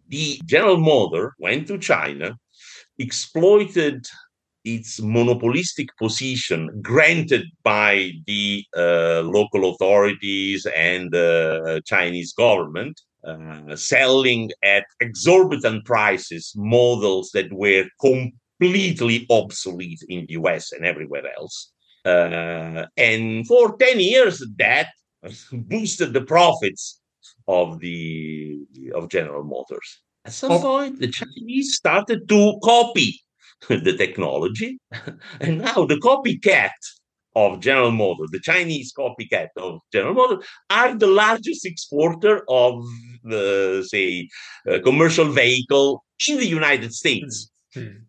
the 0.10 0.41
General 0.45 0.78
Motor 0.78 1.34
went 1.39 1.67
to 1.67 1.78
China 1.78 2.38
exploited 3.01 4.05
its 4.63 5.01
monopolistic 5.01 5.89
position 5.97 6.69
granted 6.81 7.45
by 7.63 8.11
the 8.27 8.63
uh, 8.77 9.21
local 9.21 9.71
authorities 9.71 10.67
and 10.75 11.11
the 11.11 11.61
uh, 11.65 11.79
Chinese 11.85 12.33
government, 12.33 12.99
uh, 13.27 13.75
selling 13.75 14.51
at 14.63 14.85
exorbitant 14.99 15.83
prices 15.85 16.53
models 16.55 17.31
that 17.33 17.51
were 17.51 17.85
completely 17.99 19.25
obsolete 19.29 20.01
in 20.09 20.25
the 20.27 20.33
US 20.33 20.71
and 20.71 20.85
everywhere 20.85 21.23
else. 21.37 21.71
Uh, 22.05 22.85
and 22.97 23.47
for 23.47 23.77
10 23.77 23.99
years, 23.99 24.43
that 24.57 24.89
boosted 25.51 26.13
the 26.13 26.21
profits 26.21 26.99
of 27.47 27.79
the 27.79 28.59
of 28.95 29.09
General 29.09 29.43
Motors. 29.43 30.01
At 30.25 30.34
some 30.34 30.51
oh. 30.51 30.62
point, 30.62 30.99
the 30.99 31.07
Chinese 31.19 31.75
started 31.75 32.27
to 32.29 32.60
copy 32.63 33.21
the 33.69 33.95
technology, 33.97 34.79
and 35.39 35.60
now 35.60 35.86
the 35.86 35.97
copycat 35.97 36.71
of 37.36 37.62
General 37.62 37.91
Motors, 37.91 38.29
the 38.31 38.39
Chinese 38.39 38.93
copycat 38.93 39.49
of 39.57 39.79
General 39.91 40.13
Motors, 40.13 40.45
are 40.69 40.95
the 40.95 41.07
largest 41.07 41.65
exporter 41.65 42.43
of, 42.49 42.84
uh, 43.31 43.81
say, 43.84 44.27
a 44.67 44.79
commercial 44.79 45.25
vehicle 45.25 46.03
in 46.27 46.38
the 46.38 46.45
United 46.45 46.93
States. 46.93 47.49
Mm-hmm. 47.75 47.99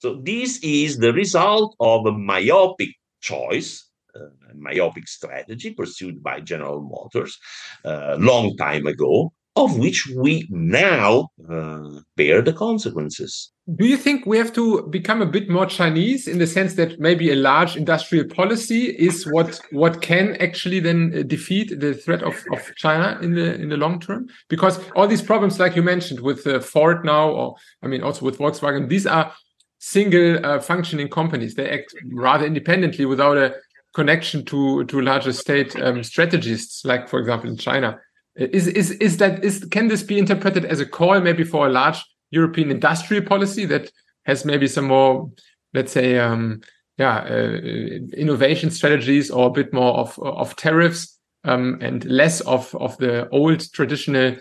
So 0.00 0.16
this 0.16 0.58
is 0.64 0.98
the 0.98 1.12
result 1.12 1.76
of 1.78 2.06
a 2.06 2.12
myopic 2.12 2.90
choice, 3.20 3.88
uh, 4.16 4.50
a 4.50 4.54
myopic 4.54 5.06
strategy 5.06 5.72
pursued 5.74 6.22
by 6.22 6.40
General 6.40 6.80
Motors 6.80 7.38
a 7.84 8.14
uh, 8.14 8.16
long 8.18 8.56
time 8.56 8.88
ago, 8.88 9.32
of 9.54 9.78
which 9.78 10.08
we 10.16 10.46
now 10.50 11.28
uh, 11.50 12.00
bear 12.16 12.40
the 12.40 12.54
consequences. 12.54 13.52
Do 13.76 13.86
you 13.86 13.98
think 13.98 14.24
we 14.24 14.38
have 14.38 14.52
to 14.54 14.82
become 14.88 15.20
a 15.20 15.26
bit 15.26 15.48
more 15.48 15.66
Chinese 15.66 16.26
in 16.26 16.38
the 16.38 16.46
sense 16.46 16.74
that 16.74 16.98
maybe 16.98 17.30
a 17.30 17.36
large 17.36 17.76
industrial 17.76 18.26
policy 18.26 18.86
is 18.86 19.24
what 19.24 19.60
what 19.70 20.00
can 20.00 20.36
actually 20.40 20.80
then 20.80 21.12
uh, 21.14 21.22
defeat 21.22 21.78
the 21.78 21.94
threat 21.94 22.22
of, 22.22 22.42
of 22.52 22.74
China 22.76 23.18
in 23.20 23.34
the 23.34 23.54
in 23.54 23.68
the 23.68 23.76
long 23.76 24.00
term? 24.00 24.26
Because 24.48 24.80
all 24.96 25.06
these 25.06 25.22
problems, 25.22 25.60
like 25.60 25.76
you 25.76 25.82
mentioned, 25.82 26.20
with 26.20 26.46
uh, 26.46 26.60
Ford 26.60 27.04
now, 27.04 27.30
or 27.30 27.54
I 27.82 27.88
mean 27.88 28.02
also 28.02 28.24
with 28.24 28.38
Volkswagen, 28.38 28.88
these 28.88 29.06
are 29.06 29.32
single 29.78 30.44
uh, 30.44 30.60
functioning 30.60 31.08
companies. 31.08 31.54
They 31.54 31.68
act 31.68 31.94
rather 32.10 32.46
independently 32.46 33.04
without 33.04 33.36
a 33.36 33.54
connection 33.94 34.44
to 34.46 34.84
to 34.86 35.00
larger 35.02 35.32
state 35.32 35.76
um, 35.76 36.02
strategists, 36.02 36.84
like 36.84 37.06
for 37.06 37.20
example 37.20 37.50
in 37.50 37.58
China. 37.58 38.00
Is 38.36 38.66
is 38.66 38.92
is 38.92 39.18
that 39.18 39.44
is 39.44 39.64
can 39.70 39.88
this 39.88 40.02
be 40.02 40.18
interpreted 40.18 40.64
as 40.64 40.80
a 40.80 40.86
call 40.86 41.20
maybe 41.20 41.44
for 41.44 41.66
a 41.66 41.70
large 41.70 42.02
European 42.30 42.70
industrial 42.70 43.24
policy 43.24 43.66
that 43.66 43.90
has 44.24 44.44
maybe 44.44 44.66
some 44.66 44.86
more, 44.86 45.30
let's 45.74 45.92
say, 45.92 46.18
um, 46.18 46.62
yeah, 46.96 47.18
uh, 47.18 47.58
innovation 48.16 48.70
strategies 48.70 49.30
or 49.30 49.48
a 49.48 49.52
bit 49.52 49.72
more 49.72 49.94
of 49.98 50.18
of 50.18 50.56
tariffs 50.56 51.18
um, 51.44 51.78
and 51.82 52.04
less 52.06 52.40
of 52.42 52.74
of 52.76 52.96
the 52.98 53.28
old 53.30 53.70
traditional, 53.72 54.36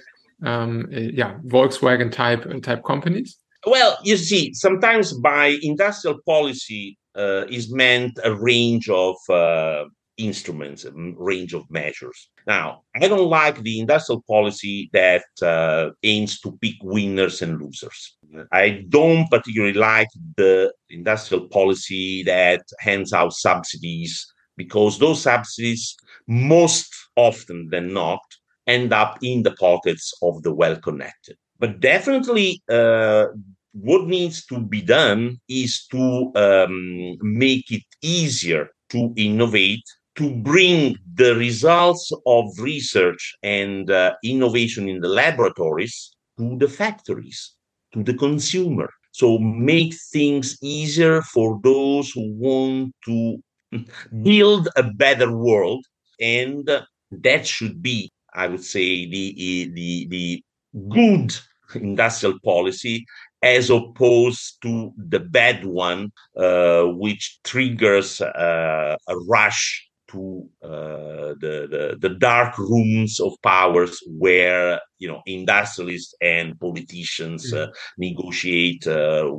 um, 0.45 0.87
uh, 0.93 0.99
yeah, 0.99 1.37
Volkswagen 1.45 2.11
type 2.11 2.45
type 2.61 2.83
companies? 2.83 3.37
Well, 3.65 3.97
you 4.03 4.17
see, 4.17 4.53
sometimes 4.53 5.13
by 5.13 5.57
industrial 5.61 6.19
policy 6.25 6.97
uh, 7.15 7.45
is 7.49 7.71
meant 7.71 8.17
a 8.23 8.33
range 8.33 8.89
of 8.89 9.15
uh, 9.29 9.83
instruments, 10.17 10.85
a 10.85 10.91
range 10.93 11.53
of 11.53 11.69
measures. 11.69 12.29
Now, 12.47 12.83
I 12.95 13.07
don't 13.07 13.29
like 13.29 13.61
the 13.61 13.79
industrial 13.79 14.23
policy 14.27 14.89
that 14.93 15.23
uh, 15.41 15.91
aims 16.03 16.39
to 16.41 16.57
pick 16.61 16.75
winners 16.81 17.41
and 17.41 17.61
losers. 17.61 18.17
I 18.51 18.85
don't 18.89 19.29
particularly 19.29 19.73
like 19.73 20.07
the 20.37 20.73
industrial 20.89 21.47
policy 21.47 22.23
that 22.23 22.63
hands 22.79 23.13
out 23.13 23.33
subsidies 23.33 24.25
because 24.57 24.99
those 24.99 25.21
subsidies, 25.21 25.95
most 26.27 26.93
often 27.15 27.69
than 27.69 27.93
not, 27.93 28.21
end 28.67 28.93
up 28.93 29.17
in 29.21 29.43
the 29.43 29.51
pockets 29.51 30.13
of 30.21 30.43
the 30.43 30.53
well 30.53 30.75
connected. 30.77 31.35
But 31.59 31.79
definitely, 31.79 32.61
uh, 32.69 33.27
what 33.73 34.07
needs 34.07 34.45
to 34.47 34.59
be 34.59 34.81
done 34.81 35.39
is 35.47 35.85
to 35.91 36.31
um, 36.35 37.17
make 37.21 37.71
it 37.71 37.83
easier 38.01 38.69
to 38.89 39.13
innovate 39.15 39.83
to 40.15 40.35
bring 40.35 40.95
the 41.15 41.35
results 41.35 42.11
of 42.25 42.45
research 42.59 43.35
and 43.43 43.89
uh, 43.89 44.13
innovation 44.23 44.89
in 44.89 44.99
the 44.99 45.07
laboratories 45.07 46.13
to 46.37 46.57
the 46.57 46.67
factories, 46.67 47.55
to 47.93 48.03
the 48.03 48.13
consumer. 48.13 48.89
So 49.11 49.37
make 49.39 49.93
things 50.11 50.57
easier 50.61 51.21
for 51.21 51.59
those 51.63 52.11
who 52.11 52.33
want 52.33 52.93
to 53.05 53.43
build 54.23 54.69
a 54.75 54.83
better 54.83 55.35
world. 55.35 55.85
And 56.19 56.69
that 57.11 57.47
should 57.47 57.81
be, 57.81 58.11
I 58.33 58.47
would 58.47 58.63
say, 58.63 59.09
the, 59.09 59.71
the, 59.73 60.07
the 60.09 60.43
good 60.89 61.35
industrial 61.75 62.37
policy 62.43 63.05
as 63.41 63.69
opposed 63.69 64.61
to 64.61 64.93
the 64.97 65.19
bad 65.19 65.65
one, 65.65 66.11
uh, 66.37 66.83
which 66.83 67.39
triggers 67.43 68.21
uh, 68.21 68.95
a 69.07 69.17
rush 69.27 69.89
to 70.11 70.47
uh, 70.63 71.33
the, 71.39 71.67
the, 71.69 71.97
the 71.99 72.15
dark 72.15 72.57
rooms 72.57 73.19
of 73.19 73.33
powers 73.43 73.99
where 74.07 74.79
you 74.99 75.07
know 75.07 75.21
industrialists 75.25 76.13
and 76.21 76.59
politicians 76.59 77.53
uh, 77.53 77.67
negotiate 77.97 78.85
uh, 78.87 79.29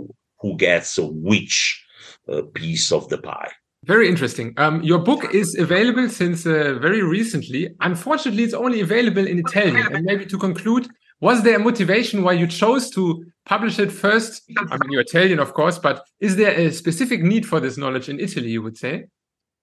who 0.40 0.56
gets 0.56 0.98
which 1.00 1.84
uh, 2.28 2.42
piece 2.54 2.92
of 2.92 3.08
the 3.08 3.18
pie. 3.18 3.52
Very 3.84 4.08
interesting. 4.08 4.54
Um, 4.58 4.80
your 4.82 5.00
book 5.00 5.34
is 5.34 5.56
available 5.58 6.08
since 6.08 6.46
uh, 6.46 6.78
very 6.80 7.02
recently. 7.02 7.68
Unfortunately, 7.80 8.44
it's 8.44 8.54
only 8.54 8.80
available 8.80 9.26
in 9.26 9.40
Italian. 9.40 9.92
And 9.92 10.04
maybe 10.04 10.24
to 10.26 10.38
conclude, 10.38 10.88
was 11.20 11.42
there 11.42 11.56
a 11.56 11.58
motivation 11.58 12.22
why 12.22 12.34
you 12.34 12.46
chose 12.46 12.90
to 12.90 13.24
publish 13.44 13.80
it 13.80 13.90
first? 13.90 14.42
I 14.56 14.76
mean, 14.78 14.90
you're 14.90 15.00
Italian, 15.00 15.40
of 15.40 15.52
course, 15.54 15.78
but 15.78 16.04
is 16.20 16.36
there 16.36 16.52
a 16.52 16.70
specific 16.70 17.22
need 17.22 17.44
for 17.44 17.58
this 17.58 17.76
knowledge 17.76 18.08
in 18.08 18.20
Italy? 18.20 18.50
You 18.50 18.62
would 18.62 18.76
say? 18.76 19.06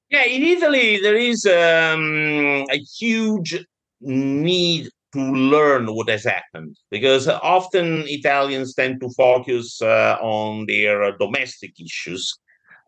Yeah, 0.10 0.26
in 0.26 0.44
Italy, 0.44 1.00
there 1.02 1.16
is 1.18 1.46
um, 1.46 2.66
a 2.72 2.80
huge 3.00 3.64
need 4.02 4.90
to 5.14 5.20
learn 5.22 5.88
what 5.88 6.10
has 6.10 6.24
happened 6.24 6.76
because 6.92 7.28
often 7.28 8.04
Italians 8.08 8.74
tend 8.74 9.02
to 9.02 9.10
focus 9.18 9.82
uh, 9.82 10.18
on 10.22 10.66
their 10.68 11.16
domestic 11.18 11.74
issues. 11.80 12.38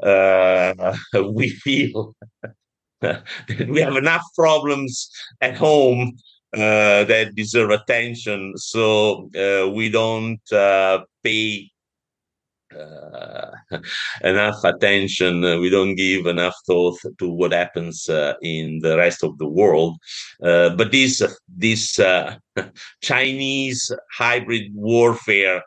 Uh, 0.01 0.95
we 1.34 1.49
feel 1.49 2.15
that 3.01 3.23
we 3.67 3.81
have 3.81 3.95
enough 3.97 4.23
problems 4.36 5.10
at 5.41 5.55
home 5.55 6.13
uh, 6.53 7.03
that 7.05 7.34
deserve 7.36 7.71
attention, 7.71 8.53
so 8.57 9.29
uh, 9.36 9.69
we 9.69 9.89
don't 9.89 10.41
uh, 10.51 10.99
pay 11.23 11.70
uh, 12.77 13.51
enough 14.23 14.63
attention. 14.63 15.43
Uh, 15.43 15.60
we 15.60 15.69
don't 15.69 15.95
give 15.95 16.25
enough 16.25 16.55
thought 16.65 16.97
to 17.19 17.29
what 17.29 17.51
happens 17.51 18.10
uh, 18.10 18.34
in 18.41 18.79
the 18.81 18.97
rest 18.97 19.23
of 19.23 19.38
the 19.38 19.47
world. 19.47 19.97
Uh, 20.43 20.69
but 20.75 20.91
this 20.91 21.21
this 21.47 21.99
uh, 21.99 22.36
Chinese 23.01 23.91
hybrid 24.12 24.71
warfare 24.73 25.62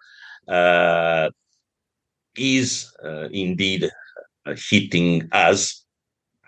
uh, 0.48 1.28
is 2.36 2.92
indeed 3.30 3.88
hitting 4.70 5.28
us 5.32 5.84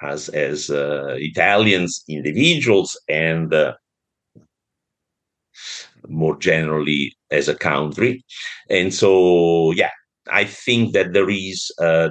as 0.02 0.28
as 0.30 0.70
Italians, 0.70 2.04
individuals, 2.08 2.98
and 3.08 3.54
more 6.08 6.36
generally 6.38 7.16
as 7.30 7.48
a 7.48 7.54
country. 7.54 8.24
And 8.70 8.92
so, 8.92 9.72
yeah, 9.72 9.90
I 10.30 10.44
think 10.44 10.92
that 10.92 11.12
there 11.12 11.30
is, 11.30 11.70
uh, 11.80 12.10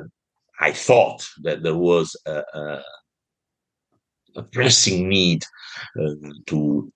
I 0.60 0.72
thought 0.72 1.28
that 1.44 1.64
there 1.64 1.76
was 1.76 2.16
a, 2.26 2.44
a, 2.54 2.84
a 4.38 4.44
pressing 4.44 5.10
need 5.10 5.44
uh, 6.00 6.16
to 6.48 6.92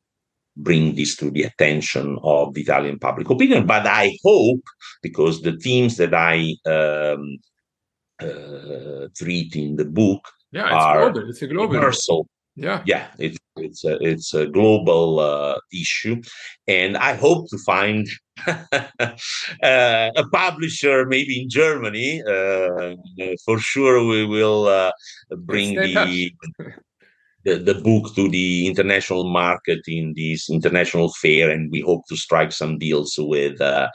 bring 0.58 0.96
this 0.96 1.16
to 1.18 1.32
the 1.32 1.44
attention 1.44 2.18
of 2.24 2.54
the 2.54 2.62
Italian 2.62 3.00
public 3.00 3.30
opinion. 3.30 3.66
But 3.66 3.86
I 3.88 4.18
hope, 4.24 4.62
because 5.02 5.42
the 5.42 5.58
themes 5.58 5.98
that 5.98 6.14
I 6.14 6.56
um, 6.66 7.38
uh, 8.22 9.08
treat 9.16 9.56
in 9.56 9.78
the 9.78 9.86
book 9.86 10.22
yeah, 10.52 10.66
it's 10.66 10.74
are 10.74 11.12
global. 11.12 11.30
It's 11.30 11.42
a 11.42 11.48
global 11.48 11.74
universal. 11.74 12.28
Yeah, 12.56 12.84
yeah, 12.86 13.08
it's 13.18 13.39
it's 13.62 13.84
a 13.84 13.98
it's 14.02 14.34
a 14.34 14.48
global 14.48 15.20
uh, 15.20 15.60
issue, 15.72 16.22
and 16.68 16.98
I 16.98 17.16
hope 17.16 17.50
to 17.50 17.58
find 17.60 18.08
uh, 18.48 19.08
a 19.62 20.24
publisher, 20.32 21.06
maybe 21.06 21.42
in 21.42 21.50
Germany. 21.50 22.22
Uh, 22.22 22.96
for 23.46 23.60
sure, 23.60 24.06
we 24.06 24.26
will 24.26 24.68
uh, 24.68 24.92
bring 25.38 25.76
the, 25.76 26.32
the, 27.44 27.56
the 27.58 27.76
book 27.76 28.16
to 28.16 28.30
the 28.30 28.68
international 28.68 29.30
market 29.30 29.80
in 29.88 30.14
this 30.16 30.50
international 30.50 31.12
fair, 31.14 31.50
and 31.50 31.72
we 31.72 31.82
hope 31.82 32.04
to 32.10 32.16
strike 32.16 32.52
some 32.52 32.78
deals 32.78 33.16
with. 33.18 33.60
Uh, 33.62 33.90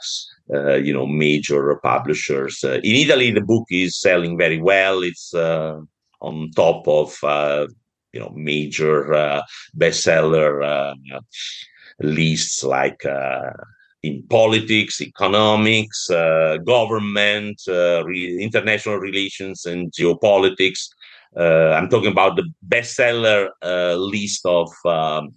uh, 0.53 0.75
you 0.75 0.93
know, 0.93 1.07
major 1.07 1.75
publishers. 1.81 2.63
in 2.63 2.79
Italy, 2.83 3.31
the 3.31 3.41
book 3.41 3.65
is 3.71 3.99
selling 3.99 4.37
very 4.37 4.61
well. 4.61 5.01
It's 5.01 5.33
on 5.33 6.51
top 6.55 6.87
of 6.87 7.17
you 8.15 8.21
know 8.21 8.31
major 8.33 9.13
uh, 9.13 9.41
bestseller 9.77 10.63
uh, 10.63 11.19
lists 11.99 12.63
like 12.63 13.05
uh, 13.05 13.51
in 14.03 14.23
politics, 14.29 15.01
economics, 15.01 16.09
uh, 16.09 16.57
government, 16.65 17.61
re- 17.67 18.39
international 18.41 18.97
relations, 18.97 19.65
and 19.65 19.91
geopolitics. 19.91 20.87
I'm 21.37 21.89
talking 21.89 22.11
about 22.11 22.37
the 22.37 22.47
bestseller 22.65 23.49
list 23.97 24.45
of 24.45 24.69
um, 24.85 25.33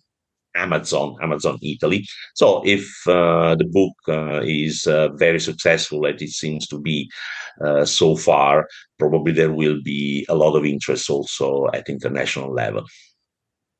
Amazon, 0.54 1.16
Amazon 1.22 1.58
Italy. 1.62 2.06
So 2.34 2.62
if 2.64 2.86
uh, 3.06 3.54
the 3.54 3.64
book 3.64 3.94
uh, 4.08 4.42
is 4.44 4.86
uh, 4.86 5.08
very 5.14 5.40
successful, 5.40 6.06
as 6.06 6.20
it 6.20 6.30
seems 6.30 6.66
to 6.68 6.80
be 6.80 7.10
uh, 7.64 7.84
so 7.84 8.16
far, 8.16 8.68
probably 8.98 9.32
there 9.32 9.52
will 9.52 9.80
be 9.82 10.26
a 10.28 10.34
lot 10.34 10.56
of 10.56 10.64
interest 10.64 11.10
also 11.10 11.68
at 11.72 11.88
international 11.88 12.52
level. 12.52 12.84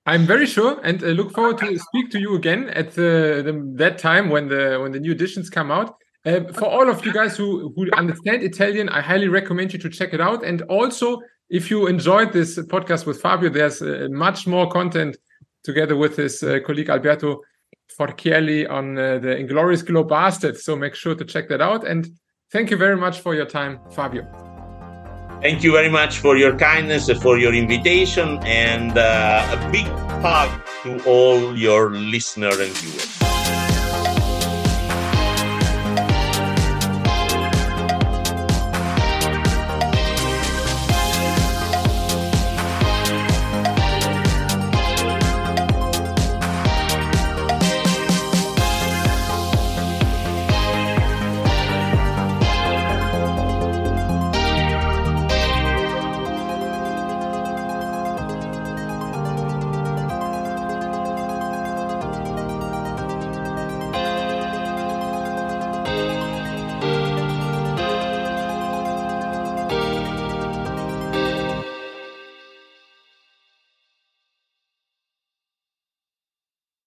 I'm 0.07 0.27
very 0.27 0.47
sure, 0.47 0.81
and 0.83 1.03
I 1.05 1.09
look 1.09 1.33
forward 1.33 1.59
to 1.59 1.79
speak 1.79 2.11
to 2.13 2.19
you 2.19 2.35
again 2.35 2.71
at 2.71 2.93
the, 2.93 3.43
the, 3.45 3.73
that 3.77 3.99
time 3.99 4.31
when 4.31 4.49
the 4.49 4.79
when 4.81 4.93
the 4.93 5.01
new 5.01 5.13
editions 5.13 5.51
come 5.51 5.71
out. 5.71 5.97
Uh, 6.25 6.45
for 6.55 6.65
all 6.65 6.89
of 6.89 7.05
you 7.05 7.13
guys 7.13 7.37
who 7.37 7.73
who 7.77 7.91
understand 7.93 8.43
Italian, 8.43 8.89
I 8.89 9.03
highly 9.03 9.29
recommend 9.29 9.75
you 9.75 9.79
to 9.81 9.91
check 9.91 10.15
it 10.15 10.21
out. 10.21 10.45
And 10.45 10.63
also, 10.63 11.21
if 11.51 11.71
you 11.71 11.87
enjoyed 11.89 12.33
this 12.33 12.59
podcast 12.59 13.05
with 13.05 13.21
Fabio, 13.21 13.51
there's 13.51 13.83
much 14.11 14.47
more 14.47 14.71
content 14.71 15.19
together 15.65 15.97
with 15.97 16.17
his 16.17 16.43
uh, 16.43 16.59
colleague 16.65 16.91
Alberto 16.91 17.41
Forchielli 17.99 18.69
on 18.69 18.99
uh, 18.99 19.19
the 19.19 19.37
Inglorious 19.37 19.83
Globastards. 19.83 20.59
So 20.59 20.77
make 20.77 20.95
sure 20.95 21.15
to 21.15 21.25
check 21.25 21.49
that 21.49 21.61
out. 21.61 21.87
And 21.87 22.09
thank 22.53 22.71
you 22.71 22.77
very 22.77 22.97
much 22.97 23.21
for 23.21 23.35
your 23.35 23.47
time, 23.47 23.81
Fabio. 23.93 24.27
Thank 25.41 25.63
you 25.63 25.73
very 25.73 25.89
much 25.89 26.19
for 26.19 26.37
your 26.37 26.57
kindness, 26.59 27.09
for 27.23 27.39
your 27.39 27.55
invitation, 27.55 28.41
and 28.43 28.99
uh, 28.99 29.57
a 29.57 29.71
big 29.71 29.87
hug 30.21 30.51
to 30.83 31.05
all 31.05 31.57
your 31.57 31.91
listeners 31.93 32.59
and 32.59 32.73
viewers. 32.73 33.28